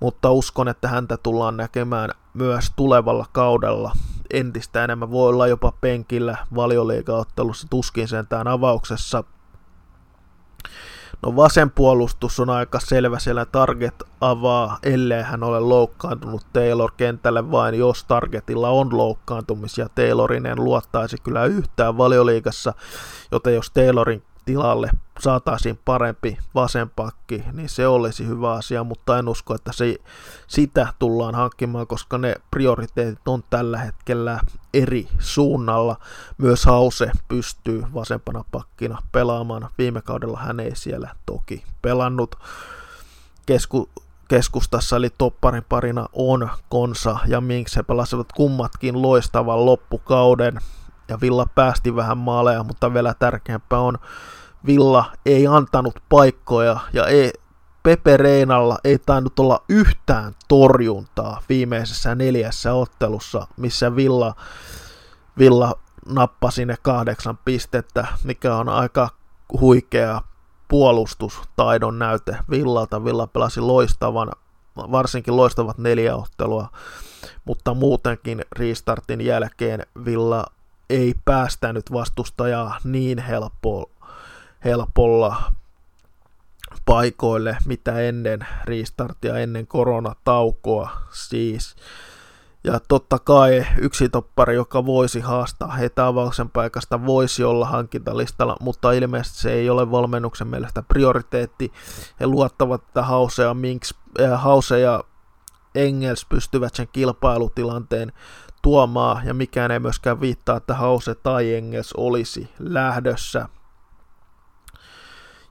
[0.00, 3.92] Mutta uskon, että häntä tullaan näkemään myös tulevalla kaudella
[4.32, 5.10] entistä enemmän.
[5.10, 9.24] Voi olla jopa penkillä valioliigaottelussa, tuskin sentään avauksessa.
[11.22, 17.50] No vasen puolustus on aika selvä, siellä Target avaa, ellei hän ole loukkaantunut Taylor kentälle
[17.50, 19.88] vain, jos Targetilla on loukkaantumisia.
[19.94, 22.74] Taylorinen luottaisi kyllä yhtään valioliigassa,
[23.32, 29.54] joten jos Taylorin tilalle saataisiin parempi vasenpakki, niin se olisi hyvä asia, mutta en usko,
[29.54, 29.96] että se,
[30.46, 34.40] sitä tullaan hankkimaan, koska ne prioriteetit on tällä hetkellä
[34.74, 35.96] eri suunnalla.
[36.38, 39.68] Myös Hause pystyy vasempana pakkina pelaamaan.
[39.78, 42.38] Viime kaudella hän ei siellä toki pelannut.
[43.46, 43.88] Kesku,
[44.28, 47.76] keskustassa eli topparin parina on Konsa ja Minks.
[47.76, 50.60] He pelasivat kummatkin loistavan loppukauden
[51.08, 53.98] ja Villa päästi vähän maaleja, mutta vielä tärkeämpää on,
[54.66, 57.32] Villa ei antanut paikkoja ja ei,
[57.82, 64.34] Pepe Reinalla ei tainnut olla yhtään torjuntaa viimeisessä neljässä ottelussa, missä Villa,
[65.38, 65.72] Villa
[66.08, 69.08] nappasi ne kahdeksan pistettä, mikä on aika
[69.60, 70.22] huikea
[70.68, 73.04] puolustustaidon näyte Villalta.
[73.04, 74.32] Villa pelasi loistavan,
[74.76, 76.68] varsinkin loistavat neljä ottelua,
[77.44, 80.46] mutta muutenkin restartin jälkeen Villa
[80.90, 83.90] ei päästänyt vastustajaa niin helppo,
[84.64, 85.52] helpolla
[86.84, 91.76] paikoille, mitä ennen restartia, ennen koronataukoa siis.
[92.64, 98.92] Ja totta kai yksi toppari, joka voisi haastaa heitä avauksen paikasta, voisi olla hankintalistalla, mutta
[98.92, 101.72] ilmeisesti se ei ole valmennuksen mielestä prioriteetti.
[102.20, 105.04] He luottavat, että Hause ja, Minks, äh, Hause ja
[105.74, 108.12] Engels pystyvät sen kilpailutilanteen
[108.62, 113.48] tuomaan, ja mikään ei myöskään viittaa, että Hause tai Engels olisi lähdössä.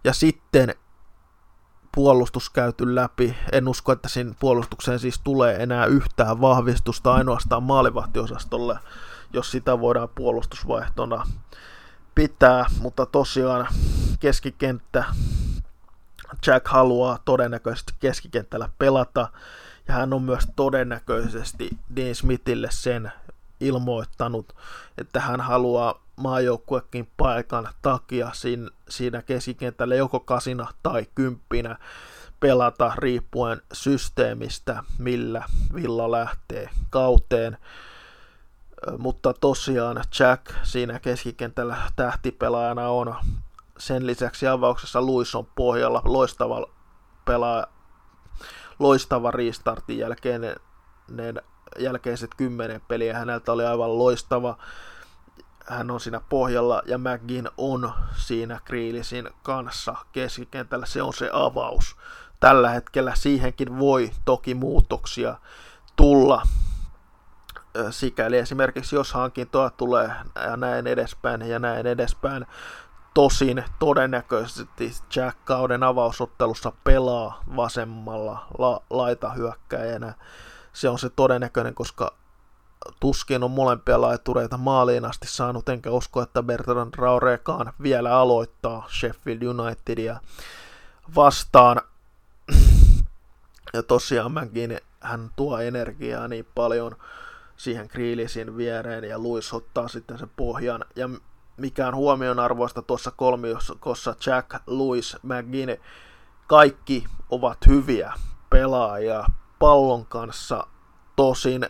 [0.03, 0.75] Ja sitten
[1.95, 3.37] puolustus käyty läpi.
[3.51, 8.79] En usko, että siinä puolustukseen siis tulee enää yhtään vahvistusta ainoastaan maalivahtiosastolle,
[9.33, 11.27] jos sitä voidaan puolustusvaihtona
[12.15, 13.67] pitää, mutta tosiaan
[14.19, 15.03] keskikenttä
[16.47, 19.29] Jack haluaa todennäköisesti keskikentällä pelata,
[19.87, 23.11] ja hän on myös todennäköisesti Dean Smithille sen
[23.59, 24.55] ilmoittanut,
[24.97, 31.77] että hän haluaa maajoukkuekin paikan takia siinä, siinä keskikentällä joko kasina tai kymppinä
[32.39, 35.43] pelata riippuen systeemistä, millä
[35.75, 37.57] Villa lähtee kauteen.
[38.97, 43.15] Mutta tosiaan Jack siinä keskikentällä tähtipelaajana on.
[43.77, 46.65] Sen lisäksi avauksessa Luis on pohjalla loistava
[47.25, 47.67] pelaaja,
[48.79, 50.41] loistava restartin jälkeen
[51.11, 51.33] ne
[51.79, 53.17] jälkeiset kymmenen peliä.
[53.17, 54.57] Häneltä oli aivan loistava
[55.67, 60.85] hän on siinä pohjalla ja McGinn on siinä Kriilisin kanssa keskikentällä.
[60.85, 61.95] Se on se avaus.
[62.39, 65.35] Tällä hetkellä siihenkin voi toki muutoksia
[65.95, 66.41] tulla.
[67.89, 70.11] Sikäli esimerkiksi jos hankintoa tulee
[70.45, 72.45] ja näin edespäin ja näin edespäin.
[73.13, 80.13] Tosin todennäköisesti Jack kauden avausottelussa pelaa vasemmalla la- laitahyökkäjänä.
[80.73, 82.18] Se on se todennäköinen, koska
[82.99, 89.41] tuskin on molempia laitureita maaliin asti saanut, enkä usko, että Bertrand Raurekaan vielä aloittaa Sheffield
[89.41, 90.19] Unitedia
[91.15, 91.81] vastaan.
[93.73, 96.95] Ja tosiaan mäkin hän tuo energiaa niin paljon
[97.57, 100.85] siihen Kriilisin viereen ja Luis ottaa sitten sen pohjan.
[100.95, 101.09] Ja
[101.57, 103.75] mikään huomionarvoista tuossa kolmiossa
[104.25, 105.77] Jack, Luis, McGinn,
[106.47, 108.13] kaikki ovat hyviä
[108.49, 109.23] pelaajia
[109.59, 110.67] pallon kanssa.
[111.15, 111.67] Tosin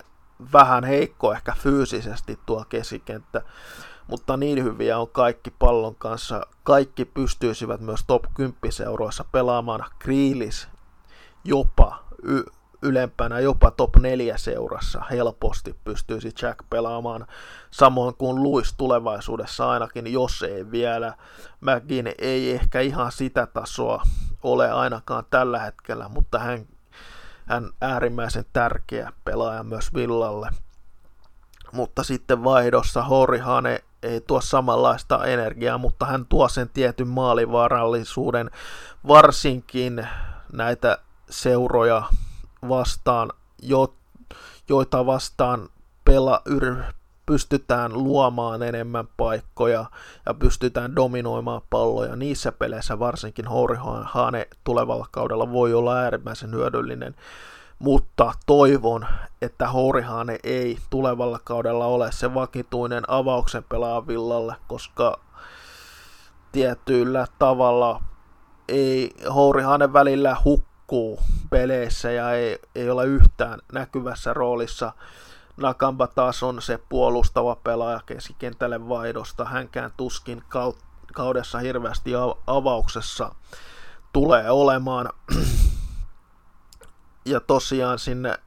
[0.54, 3.42] vähän heikko ehkä fyysisesti tuo kesikenttä,
[4.08, 6.42] mutta niin hyviä on kaikki pallon kanssa.
[6.64, 10.68] Kaikki pystyisivät myös top 10 seuroissa pelaamaan Kriilis
[11.44, 12.44] jopa y-
[12.82, 17.28] ylempänä, jopa top 4 seurassa helposti pystyisi Jack pelaamaan,
[17.72, 21.14] samoin kuin Luis tulevaisuudessa ainakin, jos ei vielä.
[21.62, 24.04] Mäkin ei ehkä ihan sitä tasoa
[24.44, 26.66] ole ainakaan tällä hetkellä, mutta hän
[27.50, 30.50] hän äärimmäisen tärkeä pelaaja myös Villalle.
[31.72, 38.52] Mutta sitten vaihdossa Horihane ei tuo samanlaista energiaa, mutta hän tuo sen tietyn maalivarallisuuden,
[39.08, 40.08] varsinkin
[40.54, 40.98] näitä
[41.30, 42.04] seuroja
[42.70, 43.32] vastaan,
[43.62, 43.94] jo,
[44.70, 45.70] joita vastaan
[46.06, 46.84] pela, yr,
[47.30, 49.86] pystytään luomaan enemmän paikkoja
[50.26, 52.16] ja pystytään dominoimaan palloja.
[52.16, 53.46] Niissä peleissä varsinkin
[54.04, 57.16] Hane tulevalla kaudella voi olla äärimmäisen hyödyllinen,
[57.80, 59.06] mutta toivon,
[59.42, 65.20] että Horihane ei tulevalla kaudella ole se vakituinen avauksen pelaavillalle, koska
[66.52, 68.04] tietyllä tavalla
[68.68, 74.94] ei Hourihane välillä hukkaa nukkuu peleissä ja ei, ei ole yhtään näkyvässä roolissa.
[75.60, 79.46] Nakamba taas on se puolustava pelaaja keskikentälle vaihdosta.
[79.46, 80.44] Hänkään tuskin
[81.14, 82.12] kaudessa hirveästi
[82.48, 83.36] avauksessa
[84.14, 85.10] tulee olemaan.
[87.26, 88.40] Ja tosiaan sinne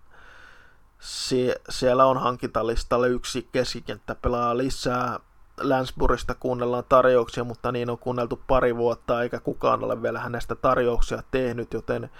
[1.01, 5.20] sie, siellä on hankintalistalle yksi keskikenttäpelaaja lisää.
[5.61, 11.22] Länsburista kuunnellaan tarjouksia, mutta niin on kuunneltu pari vuotta, eikä kukaan ole vielä hänestä tarjouksia
[11.31, 12.11] tehnyt, joten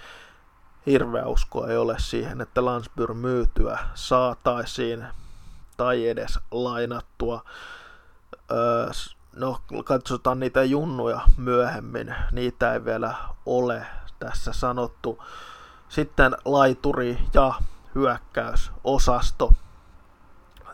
[0.85, 5.05] hirveä usko ei ole siihen, että Landsburg myytyä saataisiin
[5.77, 7.45] tai edes lainattua.
[9.35, 13.15] No, katsotaan niitä junnuja myöhemmin, niitä ei vielä
[13.45, 13.85] ole
[14.19, 15.23] tässä sanottu.
[15.89, 17.53] Sitten laituri ja
[17.95, 19.53] hyökkäysosasto.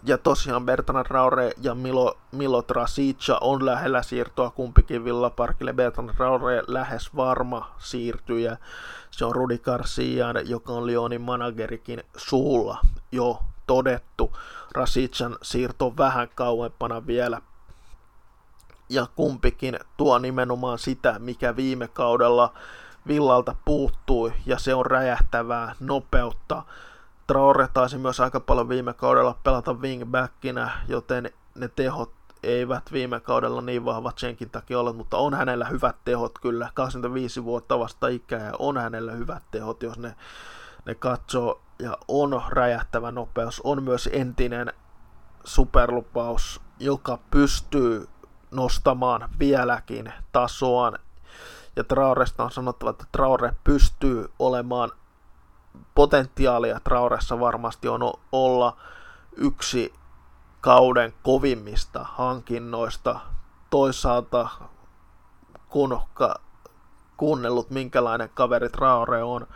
[0.03, 5.73] Ja tosiaan Bertrand Raure ja Milo, Milo Trasica on lähellä siirtoa kumpikin Villaparkille.
[5.73, 8.57] Bertrand Raure lähes varma siirtyjä.
[9.11, 12.81] Se on Rudi Garcian, joka on Lyonin managerikin suulla
[13.11, 14.37] jo todettu.
[14.75, 17.41] Rasican siirto vähän kauempana vielä.
[18.89, 22.53] Ja kumpikin tuo nimenomaan sitä, mikä viime kaudella
[23.07, 26.63] Villalta puuttui, ja se on räjähtävää nopeutta.
[27.29, 32.11] Traore taisi myös aika paljon viime kaudella pelata wingbackinä, joten ne tehot
[32.43, 36.69] eivät viime kaudella niin vahvat senkin takia ole, mutta on hänellä hyvät tehot kyllä.
[36.73, 40.15] 25 vuotta vasta ikää ja on hänellä hyvät tehot, jos ne,
[40.85, 41.61] ne katsoo.
[41.79, 43.61] Ja on räjähtävä nopeus.
[43.63, 44.73] On myös entinen
[45.43, 48.07] superlupaus, joka pystyy
[48.51, 50.99] nostamaan vieläkin tasoaan.
[51.75, 54.91] Ja Traoresta on sanottava, että Traore pystyy olemaan
[55.95, 58.77] potentiaalia Traoressa varmasti on olla
[59.37, 59.93] yksi
[60.61, 63.19] kauden kovimmista hankinnoista.
[63.69, 64.49] Toisaalta
[65.69, 66.01] kun
[67.17, 69.47] kuunnellut minkälainen kaveri Traore on,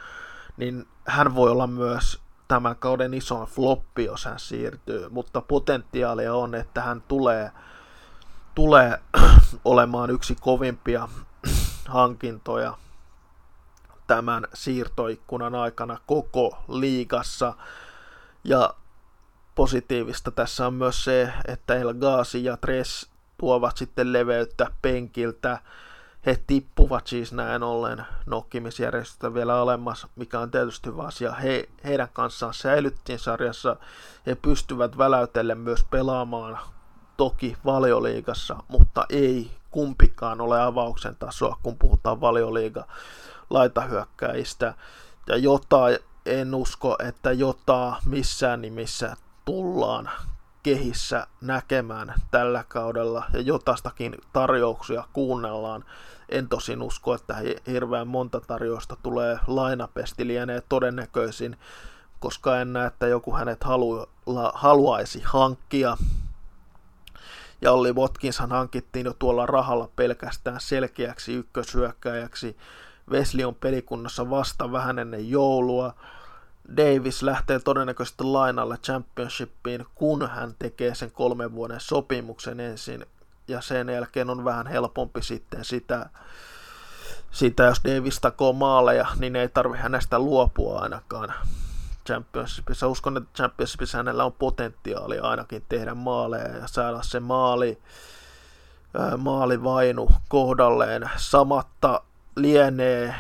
[0.58, 6.56] niin hän voi olla myös tämän kauden iso floppi, jos hän siirtyy, mutta potentiaalia on,
[6.56, 7.52] että hän tulee,
[8.56, 9.00] tulee
[9.66, 11.08] olemaan yksi kovimpia
[11.88, 12.78] hankintoja
[14.08, 17.54] tämän siirtoikkunan aikana koko liigassa.
[18.44, 18.74] Ja
[19.56, 25.60] positiivista tässä on myös se, että El Ghazi ja Tres tuovat sitten leveyttä penkiltä.
[26.26, 31.32] He tippuvat siis näin ollen nokkimisjärjestöstä vielä alemmas, mikä on tietysti hyvä asia.
[31.32, 33.76] He, heidän kanssaan säilyttiin sarjassa.
[34.28, 36.60] He pystyvät väläytellen myös pelaamaan
[37.18, 42.88] toki valioliigassa, mutta ei kumpikaan ole avauksen tasoa, kun puhutaan valioliiga
[43.50, 44.74] laitahyökkäistä.
[45.28, 45.80] Ja jota
[46.26, 50.10] en usko, että jota missään nimissä tullaan
[50.64, 55.86] kehissä näkemään tällä kaudella ja jotastakin tarjouksia kuunnellaan.
[56.30, 57.36] En tosin usko, että
[57.68, 61.58] hirveän monta tarjousta tulee lainapesti lienee todennäköisin,
[62.20, 64.06] koska en näe, että joku hänet halu,
[64.54, 65.98] haluaisi hankkia.
[67.62, 72.58] Ja Olli Watkinshan hankittiin jo tuolla rahalla pelkästään selkeäksi ykkösyökkäjäksi
[73.10, 75.94] Wesley on pelikunnassa vasta vähän ennen joulua.
[76.78, 83.06] Davis lähtee todennäköisesti lainalle championshipiin, kun hän tekee sen kolmen vuoden sopimuksen ensin.
[83.48, 86.10] Ja sen jälkeen on vähän helpompi sitten sitä,
[87.32, 91.34] sitä jos Davis takoo maaleja, niin ei tarvi hänestä luopua ainakaan.
[92.06, 92.88] Championshipissa.
[92.88, 97.78] Uskon, että Championshipissa hänellä on potentiaalia ainakin tehdä maaleja ja saada se maali,
[99.18, 101.10] maalivainu kohdalleen.
[101.18, 102.02] Samatta
[102.36, 103.16] lienee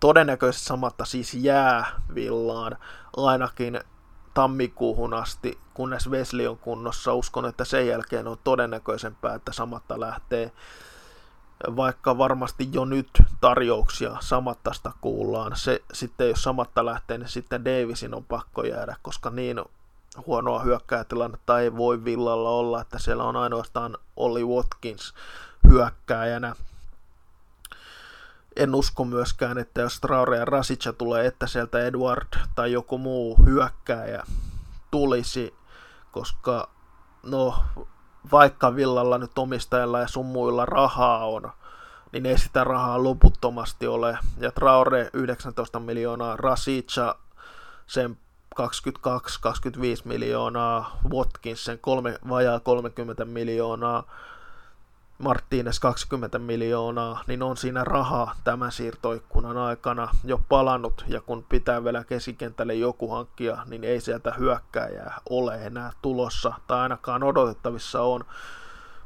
[0.00, 2.76] todennäköisesti samatta siis jää villaan
[3.16, 3.80] ainakin
[4.34, 7.14] tammikuuhun asti, kunnes Wesley on kunnossa.
[7.14, 10.52] Uskon, että sen jälkeen on todennäköisempää, että samatta lähtee,
[11.76, 15.56] vaikka varmasti jo nyt tarjouksia samattasta kuullaan.
[15.56, 19.62] Se, sitten jos samatta lähtee, niin sitten Davisin on pakko jäädä, koska niin
[20.26, 25.14] huonoa hyökkäätilannetta ei voi villalla olla, että siellä on ainoastaan Olli Watkins
[25.68, 26.54] hyökkääjänä
[28.56, 33.36] en usko myöskään, että jos Traore ja Rasica tulee, että sieltä Edward tai joku muu
[33.44, 34.22] hyökkääjä
[34.90, 35.54] tulisi,
[36.12, 36.68] koska
[37.22, 37.54] no
[38.32, 41.52] vaikka Villalla nyt omistajalla ja sun muilla rahaa on,
[42.12, 44.18] niin ei sitä rahaa loputtomasti ole.
[44.38, 47.18] Ja Traore 19 miljoonaa, Rasica
[47.86, 48.16] sen
[48.60, 48.60] 22-25
[50.04, 54.04] miljoonaa, Watkins sen kolme, vajaa 30 miljoonaa,
[55.24, 61.84] Martínez 20 miljoonaa, niin on siinä rahaa tämän siirtoikkunan aikana jo palannut, ja kun pitää
[61.84, 68.24] vielä keskikentälle joku hankkia, niin ei sieltä hyökkääjää ole enää tulossa, tai ainakaan odotettavissa on.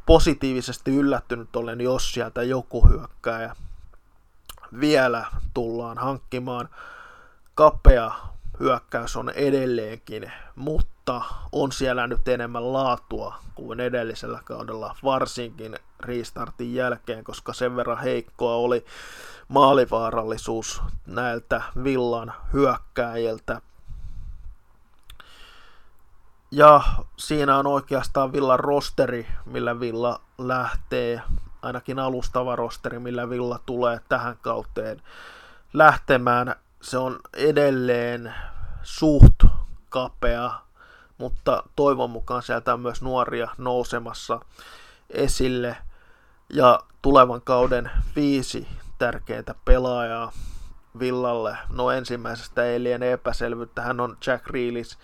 [0.07, 3.57] Positiivisesti yllättynyt olen, jos sieltä joku hyökkääjä
[4.81, 6.69] vielä tullaan hankkimaan.
[7.55, 8.13] Kapea
[8.61, 10.98] hyökkäys on edelleenkin, mutta
[11.53, 18.55] on siellä nyt enemmän laatua kuin edellisellä kaudella, varsinkin restartin jälkeen, koska sen verran heikkoa
[18.55, 18.85] oli
[19.49, 23.61] maalivaarallisuus näiltä Villan hyökkääjiltä.
[26.51, 26.81] Ja
[27.17, 31.23] siinä on oikeastaan Villan rosteri, millä Villa lähtee,
[31.63, 35.03] ainakin alustava rosteri, millä Villa tulee tähän kauteen
[35.73, 36.55] lähtemään.
[36.83, 38.35] Se on edelleen
[38.83, 39.45] suht
[39.89, 40.51] kapea,
[41.19, 44.41] mutta toivon mukaan sieltä on myös nuoria nousemassa
[45.11, 45.77] esille.
[46.53, 50.33] Ja tulevan kauden viisi tärkeintä pelaajaa
[50.99, 51.57] Villalle.
[51.69, 53.83] No ensimmäisestä ei liene epäselvyyttä.
[53.83, 54.99] Hän on Jack Reelis,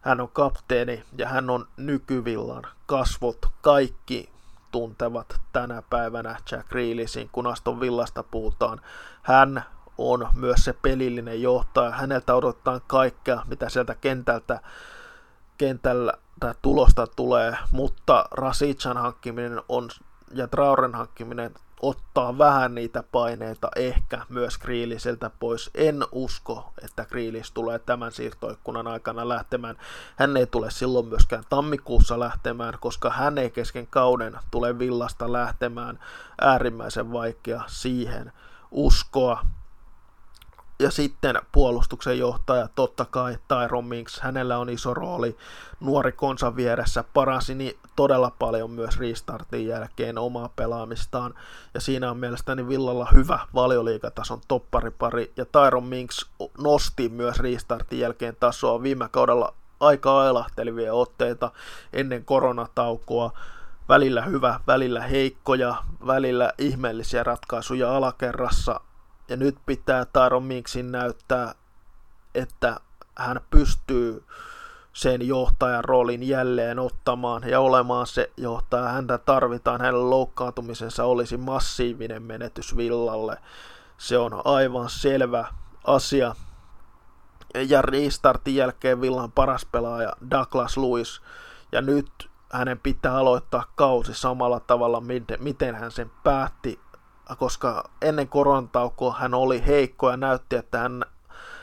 [0.00, 3.46] hän on kapteeni ja hän on nykyvillan kasvot.
[3.60, 4.30] Kaikki
[4.72, 8.80] tuntevat tänä päivänä Jack Reelisin, kun Aston Villasta puhutaan.
[9.22, 9.64] Hän
[9.98, 11.90] on myös se pelillinen johtaja.
[11.90, 14.60] Häneltä odotetaan kaikkea, mitä sieltä kentältä,
[15.60, 19.88] kentällä tai tulosta tulee, mutta Rasichan hankkiminen on
[20.34, 25.70] ja Trauren hankkiminen ottaa vähän niitä paineita ehkä myös Kriiliseltä pois.
[25.74, 29.76] En usko, että Kriilis tulee tämän siirtoikkunan aikana lähtemään.
[30.16, 35.98] Hän ei tule silloin myöskään tammikuussa lähtemään, koska hän ei kesken kauden tule villasta lähtemään.
[36.40, 38.32] Äärimmäisen vaikea siihen
[38.70, 39.46] uskoa.
[40.80, 45.36] Ja sitten puolustuksen johtaja, totta kai Tyron Minks, hänellä on iso rooli
[45.80, 51.34] nuori konsa vieressä, paransi niin todella paljon myös restartin jälkeen omaa pelaamistaan.
[51.74, 56.26] Ja siinä on mielestäni Villalla hyvä valioliikatason topparipari, ja Tyron Minks
[56.58, 58.82] nosti myös restartin jälkeen tasoa.
[58.82, 61.50] Viime kaudella aika ailahtelivia otteita
[61.92, 63.32] ennen koronataukoa.
[63.88, 65.74] Välillä hyvä, välillä heikkoja,
[66.06, 68.80] välillä ihmeellisiä ratkaisuja alakerrassa,
[69.30, 71.54] ja nyt pitää Taro Minksin näyttää,
[72.34, 72.80] että
[73.16, 74.24] hän pystyy
[74.92, 78.88] sen johtajan roolin jälleen ottamaan ja olemaan se johtaja.
[78.88, 83.36] Häntä tarvitaan, hänen loukkaantumisensa olisi massiivinen menetys Villalle.
[83.98, 85.44] Se on aivan selvä
[85.84, 86.34] asia.
[87.68, 91.22] Ja restartin jälkeen Villan paras pelaaja Douglas Lewis.
[91.72, 95.02] Ja nyt hänen pitää aloittaa kausi samalla tavalla,
[95.38, 96.80] miten hän sen päätti
[97.36, 101.04] koska ennen koronataukoa hän oli heikko ja näytti, että hän,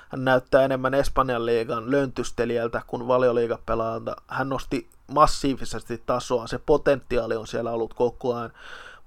[0.09, 4.15] hän näyttää enemmän Espanjan liigan löntystelijältä kuin valioliigapelaajalta.
[4.27, 8.53] Hän nosti massiivisesti tasoa, se potentiaali on siellä ollut koko ajan,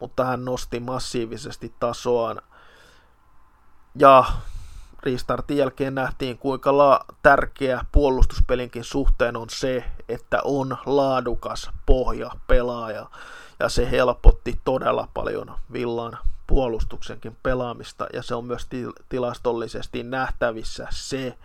[0.01, 2.43] mutta hän nosti massiivisesti tasoaan.
[3.95, 4.25] Ja
[5.03, 13.07] restartin jälkeen nähtiin, kuinka la- tärkeä puolustuspelinkin suhteen on se, että on laadukas pohja pelaaja.
[13.59, 16.19] Ja se helpotti todella paljon Villan
[16.51, 18.69] puolustuksenkin pelaamista, ja se on myös
[19.09, 21.39] tilastollisesti nähtävissä se,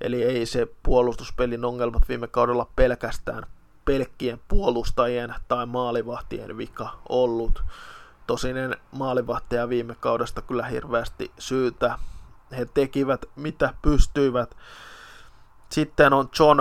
[0.00, 3.46] eli ei se puolustuspelin ongelmat viime kaudella pelkästään
[3.84, 7.62] pelkkien puolustajien tai maalivahtien vika ollut.
[8.26, 11.98] Tosinen maalivahtia viime kaudesta kyllä hirveästi syytä.
[12.58, 14.56] He tekivät mitä pystyivät.
[15.70, 16.60] Sitten on John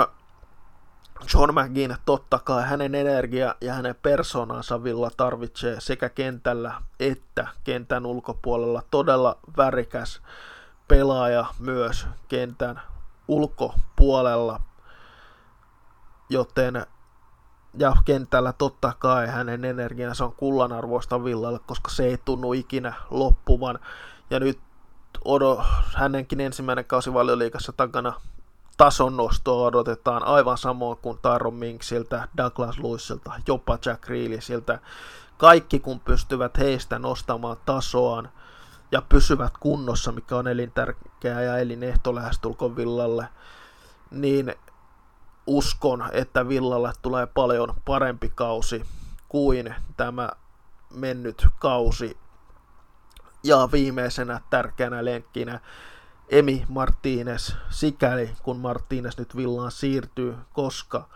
[1.34, 8.06] John McGinn totta kai hänen energia ja hänen persoonansa Villa tarvitsee sekä kentällä että kentän
[8.06, 10.22] ulkopuolella todella värikäs
[10.88, 12.82] pelaaja myös kentän
[13.28, 14.62] ulkopuolella,
[16.30, 16.86] joten
[17.78, 23.80] ja kentällä totta kai hänen energiansa on kullanarvoista Villalle, koska se ei tunnu ikinä loppuvan.
[24.30, 24.60] Ja nyt
[25.26, 25.64] odo,
[25.96, 28.14] hänenkin ensimmäinen kausi valioliikassa takana
[28.78, 34.80] tason nostoa odotetaan aivan samoin kuin Tyron Minksiltä, Douglas Lewisilta, jopa Jack Reelisiltä.
[35.38, 38.30] Kaikki kun pystyvät heistä nostamaan tasoaan
[38.92, 43.28] ja pysyvät kunnossa, mikä on elintärkeää ja elinehto lähestulkoon Villalle,
[44.12, 44.56] niin
[45.48, 48.86] uskon, että Villalle tulee paljon parempi kausi
[49.30, 50.30] kuin tämä
[50.94, 52.18] mennyt kausi.
[53.44, 55.60] Ja viimeisenä tärkeänä lenkkinä
[56.30, 61.08] Emi Martínez, sikäli kun Martínez nyt Villaan siirtyy, koska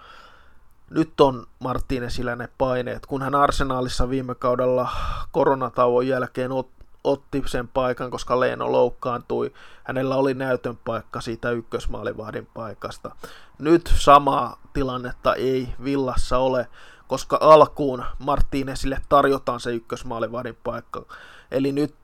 [0.89, 3.05] nyt on Martínezillä ne paineet.
[3.05, 4.89] Kun hän Arsenaalissa viime kaudella
[5.31, 9.53] koronatauon jälkeen ot- otti sen paikan, koska Leeno loukkaantui,
[9.83, 13.15] hänellä oli näytön paikka siitä ykkösmaalivahdin paikasta.
[13.59, 16.67] Nyt samaa tilannetta ei Villassa ole,
[17.07, 21.05] koska alkuun Martínezille tarjotaan se ykkösmaalivahdin paikka.
[21.51, 21.95] Eli nyt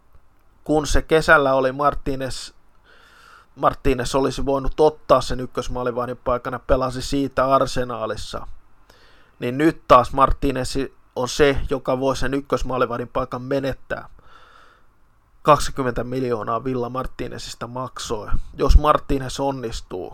[0.63, 2.56] kun se kesällä oli Martínez
[3.57, 8.47] Martínez olisi voinut ottaa sen ykkösmaalivahdin paikana, pelasi siitä arsenaalissa.
[9.39, 14.09] Niin nyt taas Martínez on se, joka voi sen ykkösmaalivahdin paikan menettää.
[15.41, 18.27] 20 miljoonaa Villa Martinezista maksoi.
[18.53, 20.13] Jos Martinez onnistuu,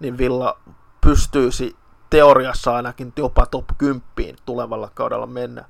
[0.00, 0.58] niin Villa
[1.00, 1.76] pystyisi
[2.10, 4.02] teoriassa ainakin jopa top 10
[4.46, 5.64] tulevalla kaudella mennä.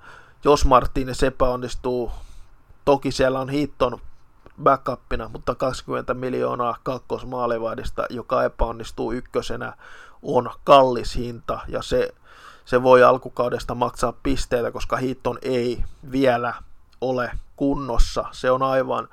[0.45, 2.13] Jos Martinez epäonnistuu,
[2.85, 4.01] toki siellä on Hitton
[4.63, 9.73] backupina, mutta 20 miljoonaa kakkosmaalivahdista, joka epäonnistuu ykkösenä,
[10.23, 12.15] on kallis hinta ja se,
[12.65, 16.55] se voi alkukaudesta maksaa pisteitä, koska Hitton ei vielä
[17.01, 18.25] ole kunnossa.
[18.33, 19.09] Se on aivan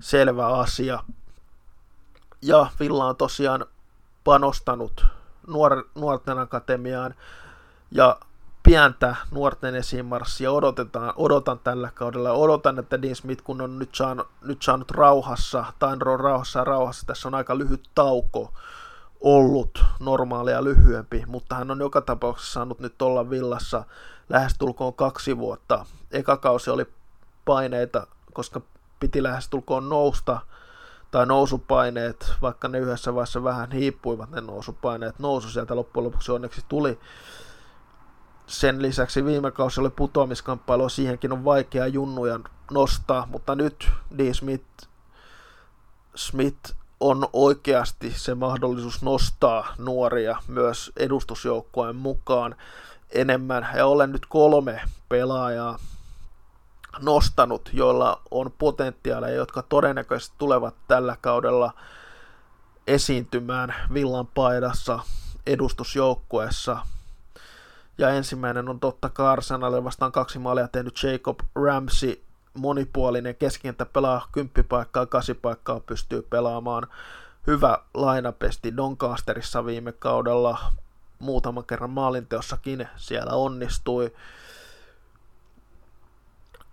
[0.00, 1.04] selvä asia.
[2.42, 3.66] Ja Villa on tosiaan
[4.24, 5.06] panostanut
[5.46, 7.14] nuor, nuorten akatemiaan
[7.90, 8.18] ja
[8.62, 12.32] pientä nuorten esimarssia odotetaan, odotan tällä kaudella.
[12.32, 16.64] Odotan, että Dean Smith, kun on nyt saanut, nyt saanut rauhassa, tai on rauhassa ja
[16.64, 18.52] rauhassa, tässä on aika lyhyt tauko
[19.20, 23.84] ollut, normaalia lyhyempi, mutta hän on joka tapauksessa saanut nyt olla villassa
[24.28, 25.86] lähestulkoon kaksi vuotta.
[26.10, 26.86] Eka kausi oli
[27.44, 28.60] paineita, koska
[29.00, 30.40] piti lähestulkoon nousta,
[31.10, 36.64] tai nousupaineet, vaikka ne yhdessä vaiheessa vähän hiippuivat ne nousupaineet, nousu sieltä loppujen lopuksi onneksi
[36.68, 36.98] tuli.
[38.46, 42.40] Sen lisäksi viime kausi oli putoamiskamppailu, siihenkin on vaikea junnuja
[42.70, 44.34] nostaa, mutta nyt D.
[44.34, 44.64] Smith,
[46.14, 52.54] Smith on oikeasti se mahdollisuus nostaa nuoria myös edustusjoukkojen mukaan
[53.10, 53.68] enemmän.
[53.76, 55.78] Ja olen nyt kolme pelaajaa
[57.00, 61.72] nostanut, joilla on potentiaalia, jotka todennäköisesti tulevat tällä kaudella
[62.86, 64.98] esiintymään villan paidassa
[65.46, 66.86] edustusjoukkueessa.
[68.02, 72.22] Ja ensimmäinen on totta kai Arsenalille vastaan kaksi maalia tehnyt Jacob Ramsey,
[72.54, 76.86] monipuolinen keskikentä pelaa kymppipaikkaa, kasipaikkaa pystyy pelaamaan.
[77.46, 80.58] Hyvä lainapesti Doncasterissa viime kaudella,
[81.18, 84.12] muutaman kerran maalinteossakin siellä onnistui.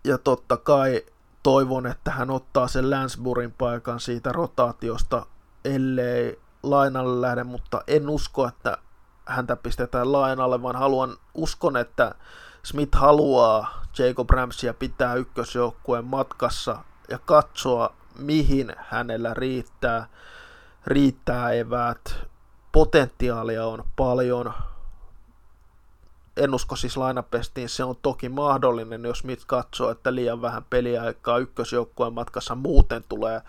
[0.04, 1.06] Ja totta kai
[1.44, 5.26] toivon, että hän ottaa sen Lansburin paikan siitä rotaatiosta,
[5.66, 8.78] ellei lainalle lähde, mutta en usko, että
[9.30, 12.16] häntä pistetään lainalle, vaan haluan, uskon, että
[12.64, 20.08] Smith haluaa Jacob Ramsia pitää ykkösjoukkueen matkassa ja katsoa, mihin hänellä riittää,
[20.86, 22.16] riittää eväät.
[22.72, 24.54] Potentiaalia on paljon,
[26.38, 31.38] en usko siis lainapestiin, se on toki mahdollinen, jos mit katsoo, että liian vähän peliaikaa
[31.38, 33.42] ykkösjoukkueen matkassa muuten tulee,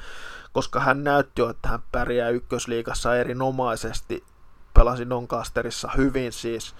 [0.52, 4.24] koska hän näytti jo, että hän pärjää ykkösliigassa erinomaisesti,
[4.74, 6.74] pelasi Doncasterissa hyvin siis.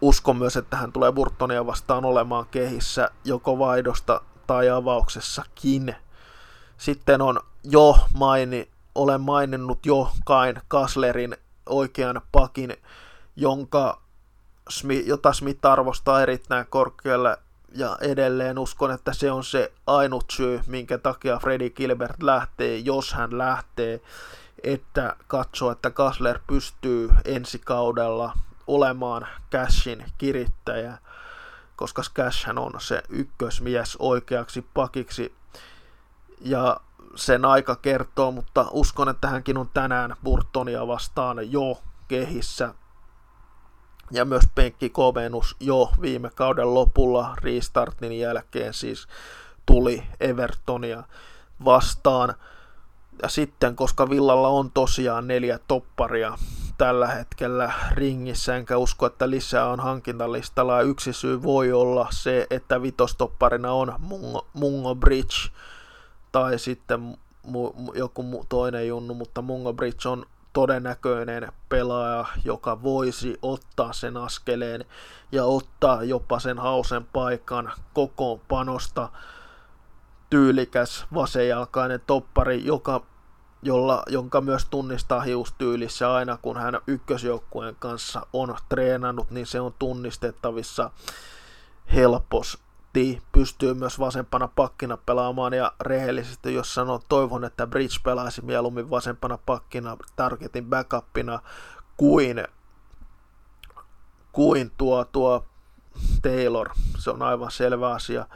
[0.00, 5.94] Uskon myös, että hän tulee Burtonia vastaan olemaan kehissä joko vaihdosta tai avauksessakin.
[6.76, 11.36] Sitten on jo maini, olen maininnut jo Kain Kaslerin
[11.66, 12.76] oikean pakin,
[13.36, 14.00] jonka
[15.06, 17.36] jota Smith arvostaa erittäin korkealle
[17.74, 23.12] ja edelleen uskon, että se on se ainut syy, minkä takia Freddy Gilbert lähtee, jos
[23.12, 24.00] hän lähtee,
[24.62, 28.32] että katsoo, että Kasler pystyy ensi kaudella
[28.66, 30.98] olemaan Cashin kirittäjä,
[31.76, 35.34] koska Cash on se ykkösmies oikeaksi pakiksi
[36.40, 36.80] ja
[37.14, 42.74] sen aika kertoo, mutta uskon, että hänkin on tänään Burtonia vastaan jo kehissä
[44.10, 49.08] ja myös penkkikovennus jo viime kauden lopulla restartin jälkeen siis
[49.66, 51.02] tuli Evertonia
[51.64, 52.34] vastaan.
[53.22, 56.38] Ja sitten, koska Villalla on tosiaan neljä topparia
[56.78, 62.82] tällä hetkellä ringissä, enkä usko, että lisää on hankintalistalla, yksi syy voi olla se, että
[62.82, 65.36] vitostopparina on Mungo, Mungo Bridge,
[66.32, 73.92] tai sitten mu, joku toinen junnu, mutta Mungo Bridge on todennäköinen pelaaja, joka voisi ottaa
[73.92, 74.84] sen askeleen
[75.32, 79.08] ja ottaa jopa sen hausen paikan kokoonpanosta
[80.30, 83.02] tyylikäs vasenjalkainen toppari, joka,
[83.62, 89.74] jolla, jonka myös tunnistaa hiustyylissä aina kun hän ykkösjoukkueen kanssa on treenannut, niin se on
[89.78, 90.90] tunnistettavissa
[91.94, 92.58] helpos
[92.98, 98.90] City pystyy myös vasempana pakkina pelaamaan ja rehellisesti jos sanoo, toivon, että Bridge pelaisi mieluummin
[98.90, 101.40] vasempana pakkina targetin backupina
[101.96, 102.44] kuin,
[104.32, 105.44] kuin tuo, tuo
[106.22, 106.70] Taylor.
[106.98, 108.26] Se on aivan selvä asia.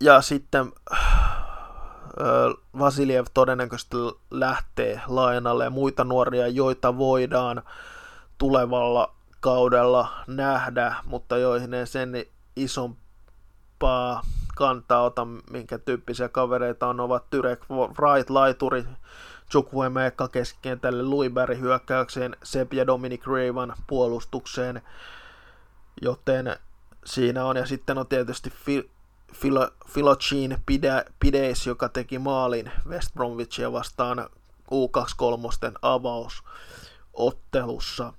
[0.00, 0.72] Ja sitten
[2.78, 3.96] Vasiljev todennäköisesti
[4.30, 7.62] lähtee lainalle ja muita nuoria, joita voidaan
[8.38, 12.24] tulevalla kaudella nähdä, mutta joihin en sen
[12.56, 14.22] isompaa
[14.56, 18.84] kantaa ota, minkä tyyppisiä kavereita on, ovat Tyrek Wright, laituri,
[19.50, 24.82] Chukwuemeka keskikentälle, Luiberg hyökkäykseen, Sepp ja Dominic Raven puolustukseen,
[26.02, 26.56] joten
[27.04, 28.52] siinä on, ja sitten on tietysti
[29.92, 34.28] Philogene Pide, Pideis, joka teki maalin West Bromwichia vastaan
[34.70, 38.12] U23 avausottelussa.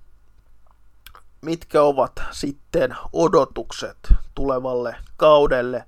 [1.41, 5.86] Mitkä ovat sitten odotukset tulevalle kaudelle?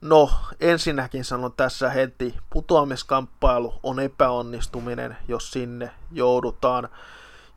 [0.00, 6.88] No, ensinnäkin sanon tässä heti, putoamiskamppailu on epäonnistuminen, jos sinne joudutaan.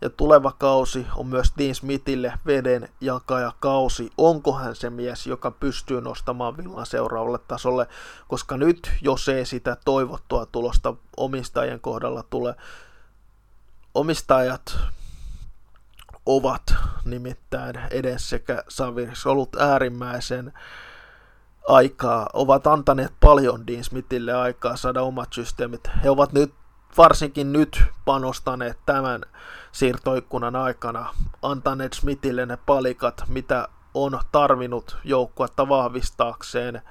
[0.02, 4.12] Ja tuleva kausi on myös Dean Smithille veden jakaja kausi.
[4.18, 7.88] Onko hän se mies, joka pystyy nostamaan villan seuraavalle tasolle,
[8.28, 12.56] koska nyt, jos ei sitä toivottua tulosta omistajien kohdalla tule,
[13.94, 14.78] omistajat
[16.26, 16.74] ovat
[17.06, 20.54] nimittäin edes sekä Saviris ollut äärimmäisen
[21.68, 25.90] aikaa, ovat antaneet paljon Dean Smithille aikaa saada omat systeemit.
[26.04, 26.54] He ovat nyt,
[26.98, 29.22] varsinkin nyt panostaneet tämän
[29.72, 36.82] siirtoikkunan aikana, antaneet Smithille ne palikat, mitä on tarvinnut joukkuetta vahvistaakseen,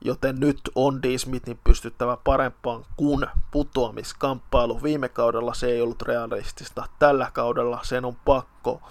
[0.00, 4.82] joten nyt on Dean Smithin pystyttävä parempaan kuin putoamiskamppailu.
[4.82, 6.88] Viime kaudella se ei ollut realistista.
[6.98, 8.82] Tällä kaudella sen on pakko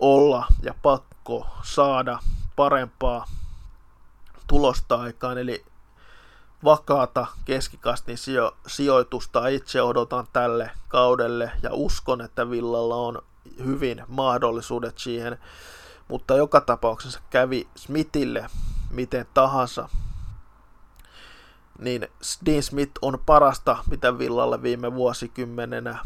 [0.00, 2.18] olla ja pakko saada
[2.56, 3.26] parempaa
[4.46, 5.64] tulosta aikaan, eli
[6.66, 11.52] vakaata keskikastin sijo- sijoitusta itse odotan tälle kaudelle.
[11.62, 13.22] Ja uskon, että Villalla on
[13.64, 15.38] hyvin mahdollisuudet siihen,
[16.08, 18.46] mutta joka tapauksessa kävi Smithille
[18.90, 19.88] miten tahansa,
[21.78, 22.08] niin
[22.46, 25.98] Dean Smith on parasta, mitä Villalle viime vuosikymmenenä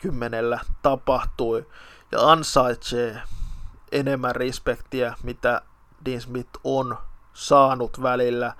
[0.00, 1.66] kymmenellä tapahtui.
[2.12, 3.22] Ja ansaitsee
[3.92, 5.62] enemmän respektiä, mitä
[6.04, 6.98] Dean Smith on
[7.32, 8.54] saanut välillä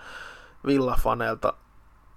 [0.66, 1.52] villafaneilta,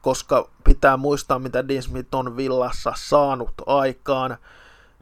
[0.02, 4.38] koska pitää muistaa, mitä Dean Smith on villassa saanut aikaan.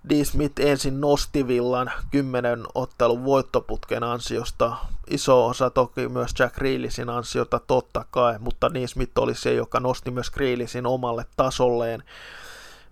[0.09, 4.75] Dean Smith ensin nosti villan kymmenen ottelun voittoputken ansiosta.
[5.09, 9.79] Iso osa toki myös Jack Reelisin ansiota totta kai, mutta Dean Smith oli se, joka
[9.79, 12.03] nosti myös Reelisin omalle tasolleen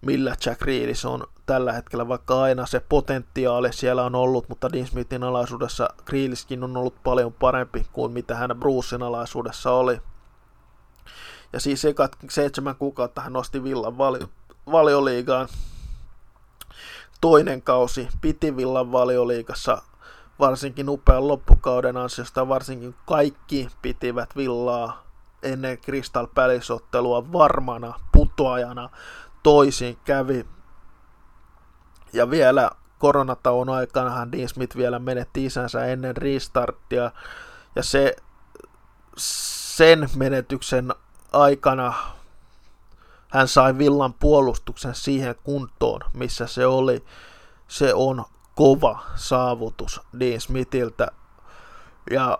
[0.01, 4.87] millä Jack Reelis on tällä hetkellä, vaikka aina se potentiaali siellä on ollut, mutta Dean
[4.87, 10.01] Smithin alaisuudessa Grealiskin on ollut paljon parempi kuin mitä hän Brucein alaisuudessa oli.
[11.53, 14.29] Ja siis ekat seitsemän kuukautta hän nosti Villan valio,
[14.71, 15.47] valioliigaan.
[17.21, 19.81] Toinen kausi piti Villan valioliigassa
[20.39, 25.03] varsinkin upean loppukauden ansiosta, varsinkin kaikki pitivät Villaa
[25.43, 28.89] ennen Crystal Palace-ottelua varmana putoajana
[29.43, 30.45] toisin kävi.
[32.13, 37.11] Ja vielä koronatauon aikanahan Dean Smith vielä menetti isänsä ennen restarttia.
[37.75, 38.15] Ja se,
[39.17, 40.93] sen menetyksen
[41.31, 41.93] aikana
[43.29, 47.05] hän sai villan puolustuksen siihen kuntoon, missä se oli.
[47.67, 48.25] Se on
[48.55, 51.07] kova saavutus Dean Smithiltä.
[52.11, 52.39] Ja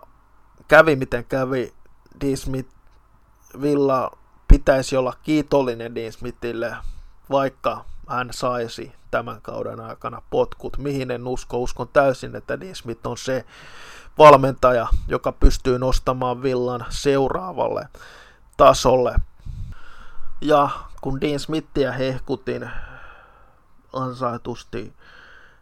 [0.68, 1.74] kävi miten kävi,
[2.20, 2.70] Dean Smith
[3.60, 4.10] Villa
[4.48, 6.76] pitäisi olla kiitollinen Dean Smithille,
[7.30, 10.78] vaikka hän saisi tämän kauden aikana potkut.
[10.78, 13.44] Mihin en usko, uskon täysin, että Dean Smith on se
[14.18, 17.88] valmentaja, joka pystyy nostamaan villan seuraavalle
[18.60, 19.14] tasolle.
[20.40, 20.68] Ja
[21.00, 22.70] kun Dean Smithia hehkutin
[23.92, 24.94] ansaitusti,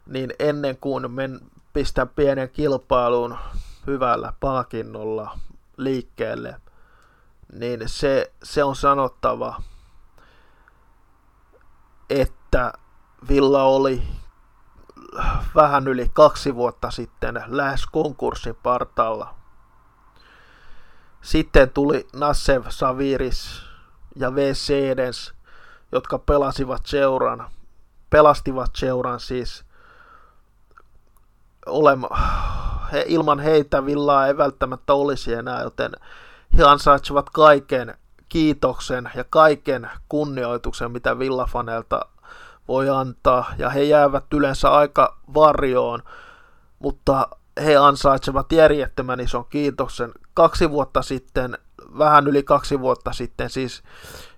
[0.06, 1.40] niin ennen kuin men
[1.72, 3.36] pistää pienen kilpailun
[3.86, 5.38] hyvällä palkinnolla
[5.76, 6.60] liikkeelle,
[7.52, 9.62] niin se, se on sanottava,
[12.10, 12.72] että
[13.28, 14.02] Villa oli
[15.54, 19.37] vähän yli kaksi vuotta sitten lähes konkurssin partalla.
[21.22, 23.62] Sitten tuli Nassev Saviris
[24.16, 24.54] ja V.
[24.54, 25.32] Sedens,
[25.92, 27.50] jotka pelasivat seuran,
[28.10, 29.64] pelastivat seuran siis
[31.66, 32.08] olema,
[32.92, 35.92] he, ilman heitä Villaa ei välttämättä olisi enää, joten
[36.58, 37.94] he ansaitsevat kaiken
[38.28, 42.00] kiitoksen ja kaiken kunnioituksen, mitä villafaneilta
[42.68, 46.02] voi antaa, ja he jäävät yleensä aika varjoon,
[46.78, 47.28] mutta
[47.64, 50.12] he ansaitsevat järjettömän ison kiitoksen.
[50.38, 51.58] Kaksi vuotta sitten,
[51.98, 53.82] vähän yli kaksi vuotta sitten, siis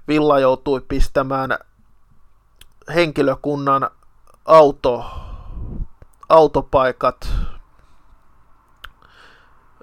[0.08, 1.58] Villa joutui pistämään
[2.94, 3.90] henkilökunnan
[4.44, 5.04] auto,
[6.28, 7.28] autopaikat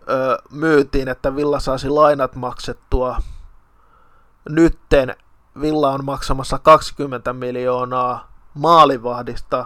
[0.09, 3.17] ö, myytiin, että Villa saisi lainat maksettua.
[4.49, 5.15] Nytten
[5.61, 9.65] Villa on maksamassa 20 miljoonaa maalivahdista,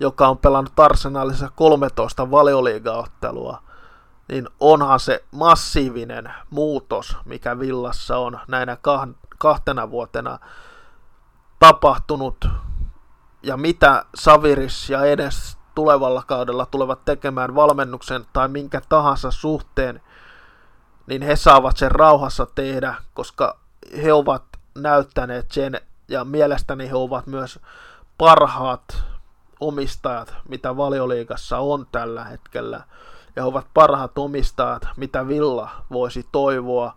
[0.00, 3.62] joka on pelannut Arsenalissa 13 valioliigaottelua,
[4.32, 8.76] niin onhan se massiivinen muutos, mikä Villassa on näinä
[9.38, 10.38] kahtena vuotena
[11.58, 12.48] tapahtunut.
[13.42, 20.00] Ja mitä Saviris ja edes tulevalla kaudella tulevat tekemään valmennuksen tai minkä tahansa suhteen,
[21.06, 23.58] niin he saavat sen rauhassa tehdä, koska
[24.02, 27.60] he ovat näyttäneet sen, ja mielestäni he ovat myös
[28.18, 29.04] parhaat
[29.60, 32.84] omistajat, mitä valioliikassa on tällä hetkellä.
[33.36, 36.96] Ja ovat parhaat omistajat, mitä Villa voisi toivoa.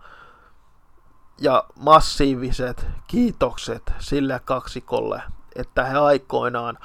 [1.42, 5.22] Ja massiiviset kiitokset sille kaksikolle,
[5.56, 6.78] että he aikoinaan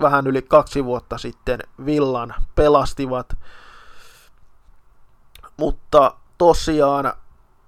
[0.00, 3.36] vähän yli kaksi vuotta sitten Villan pelastivat.
[5.56, 7.12] Mutta tosiaan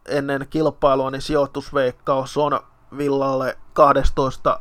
[0.08, 2.60] ennen kilpailua niin sijoitusveikkaus on
[2.96, 4.60] Villalle 12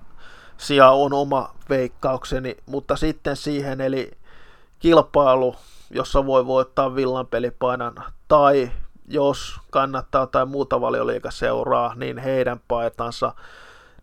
[0.57, 4.11] sija on oma veikkaukseni, mutta sitten siihen eli
[4.79, 5.55] kilpailu,
[5.89, 7.95] jossa voi voittaa Villan pelipainan,
[8.27, 8.71] tai
[9.07, 13.33] jos kannattaa tai muuta valioliikaseuraa, niin heidän paitansa,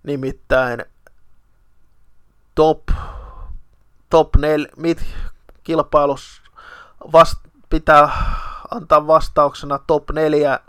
[0.03, 0.85] nimittäin
[2.55, 2.89] top,
[4.11, 5.07] top 4, mit,
[5.65, 6.43] kilpailus
[7.13, 7.39] vast,
[7.71, 8.11] pitää
[8.71, 10.61] antaa vastauksena top 4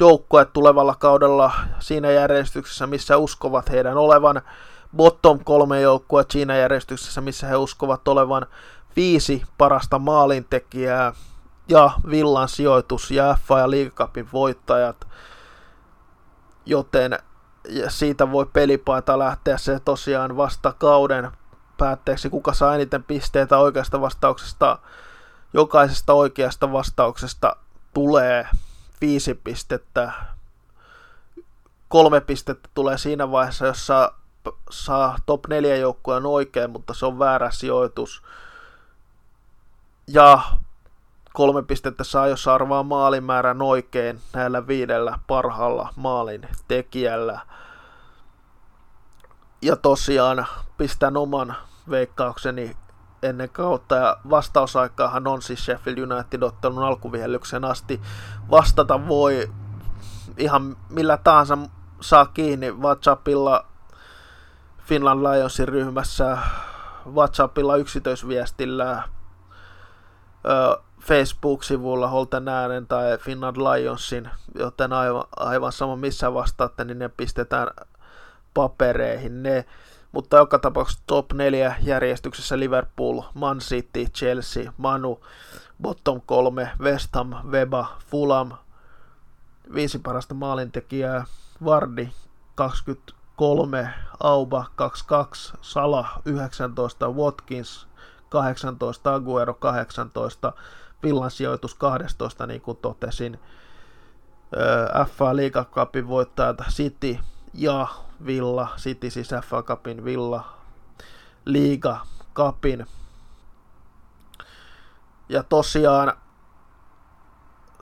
[0.00, 4.42] joukkue tulevalla kaudella siinä järjestyksessä, missä uskovat heidän olevan.
[4.96, 8.46] Bottom kolme joukkue siinä järjestyksessä, missä he uskovat olevan
[8.96, 11.12] viisi parasta maalintekijää
[11.68, 15.06] ja Villan sijoitus ja FA ja Liigacupin voittajat.
[16.66, 17.18] Joten
[17.88, 21.30] siitä voi pelipaita lähteä se tosiaan vasta kauden
[21.78, 24.78] päätteeksi, kuka saa eniten pisteitä oikeasta vastauksesta.
[25.52, 27.56] Jokaisesta oikeasta vastauksesta
[27.94, 28.48] tulee
[29.00, 30.12] viisi pistettä.
[31.88, 34.12] Kolme pistettä tulee siinä vaiheessa, jossa
[34.70, 38.22] saa top 4 joukkueen oikein, mutta se on väärä sijoitus.
[40.12, 40.40] Ja
[41.32, 47.40] kolme pistettä saa, jos arvaa maalimäärän oikein näillä viidellä parhaalla maalin tekijällä.
[49.62, 50.46] Ja tosiaan
[50.76, 51.56] pistän oman
[51.90, 52.76] veikkaukseni
[53.22, 58.00] ennen kautta ja vastausaikaahan on siis Sheffield United ottanut alkuvihellyksen asti.
[58.50, 59.50] Vastata voi
[60.36, 61.58] ihan millä tahansa
[62.00, 63.64] saa kiinni WhatsAppilla
[64.78, 66.38] Finland Lionsin ryhmässä,
[67.14, 69.02] WhatsAppilla yksityisviestillä,
[71.00, 77.68] Facebook-sivulla Holten äänen tai Finland Lionsin, joten aivan, aivan sama missä vastaatte, niin ne pistetään
[78.54, 79.42] papereihin.
[79.42, 79.64] Ne
[80.12, 85.20] mutta joka tapauksessa top 4 järjestyksessä Liverpool, Man City, Chelsea, Manu,
[85.82, 88.52] bottom 3, West Ham, Weba, Fulham,
[89.74, 91.24] viisi parasta maalintekijää,
[91.64, 92.08] Vardi
[92.54, 93.88] 23,
[94.20, 97.88] Auba 22, Sala 19, Watkins
[98.30, 100.52] 18, Aguero 18,
[101.02, 103.40] Villan sijoitus 12, niin kuin totesin.
[105.06, 107.18] FA Liiga Cupin voittajat City
[107.54, 107.86] ja
[108.26, 110.44] Villa, City siis FA Cupin Villa,
[111.44, 112.86] Liiga Cupin.
[115.28, 116.12] Ja tosiaan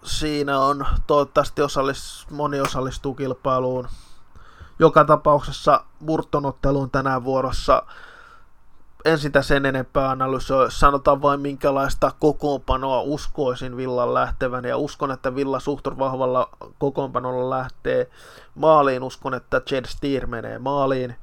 [0.03, 3.89] siinä on toivottavasti osallis, moni osallistuu kilpailuun.
[4.79, 7.83] Joka tapauksessa Burtonotteluun tänään vuorossa
[9.09, 10.71] en sitä sen enempää analysoi.
[10.71, 16.49] Sanotaan vain minkälaista kokoonpanoa uskoisin Villan lähtevän ja uskon, että Villa suhtur vahvalla
[16.79, 18.11] kokoonpanolla lähtee
[18.55, 19.03] maaliin.
[19.03, 21.17] Uskon, että Jed Steer menee maaliin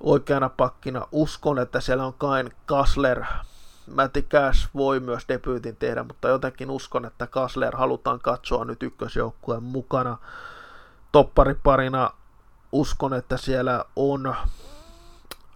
[0.00, 1.06] oikeana pakkina.
[1.12, 3.24] Uskon, että siellä on Kain Kasler.
[3.94, 9.62] Matti Cash voi myös debyytin tehdä, mutta jotenkin uskon, että Kasler halutaan katsoa nyt ykkösjoukkueen
[9.62, 10.16] mukana.
[11.12, 12.10] Toppariparina
[12.72, 14.34] uskon, että siellä on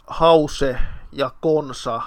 [0.06, 0.78] Hause
[1.12, 2.02] ja Konsa.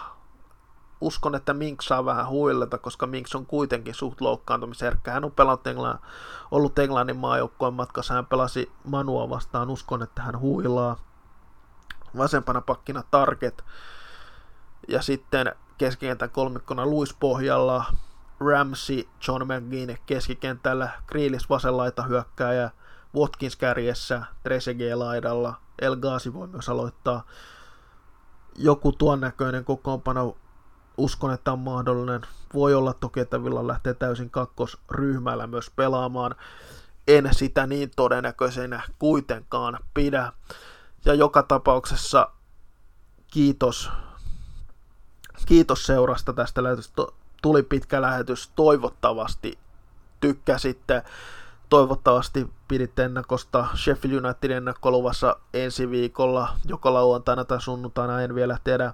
[1.02, 5.12] Uskon, että Mink saa vähän huilleta, koska Minks on kuitenkin suht loukkaantumisherkkä.
[5.12, 6.00] Hän on pelannut Englann,
[6.52, 8.14] ollut Englannin maajoukkojen matkassa.
[8.14, 9.70] Hän pelasi Manua vastaan.
[9.70, 10.98] Uskon, että hän huilaa.
[12.18, 13.64] Vasempana pakkina Target.
[14.88, 17.86] Ja sitten keskikentän kolmikkona Luis pohjalla.
[18.40, 22.70] Ramsey, John McGinn keskikentällä, Kriilis vasenlaita hyökkääjä,
[23.16, 27.24] Watkins kärjessä, Trezeguet laidalla, El Ghazi voi myös aloittaa
[28.56, 30.38] joku tuon näköinen kokoonpano
[30.98, 32.22] uskon, että on mahdollinen.
[32.54, 36.36] Voi olla toki, että Villa lähtee täysin kakkosryhmällä myös pelaamaan.
[37.08, 40.34] En sitä niin todennäköisenä kuitenkaan pidä.
[41.06, 42.30] Ja joka tapauksessa
[43.32, 43.92] kiitos,
[45.46, 47.02] kiitos seurasta tästä lähetystä.
[47.42, 49.60] Tuli pitkä lähetys, toivottavasti
[50.20, 51.04] tykkäsitte.
[51.70, 58.94] Toivottavasti piditte ennakosta Sheffield Unitedin ennakkoluvassa ensi viikolla, joko lauantaina tai sunnuntaina, en vielä tiedä.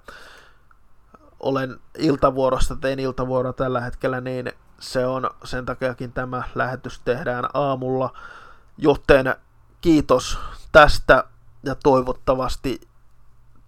[1.39, 8.13] Olen iltavuorosta, tein iltavuoroa tällä hetkellä, niin se on sen takiakin tämä lähetys tehdään aamulla.
[8.77, 9.35] Joten
[9.81, 10.39] kiitos
[10.71, 11.23] tästä
[11.63, 12.81] ja toivottavasti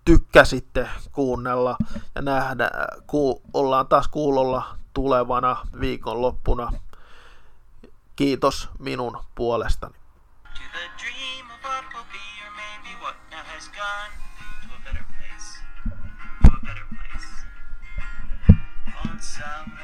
[0.06, 1.78] tykkäsitte kuunnella
[2.16, 2.72] ja nähdä,
[3.08, 6.72] ku, ollaan taas kuulolla tulevana viikonloppuna
[8.16, 10.03] Kiitos minun puolestani.
[19.24, 19.83] some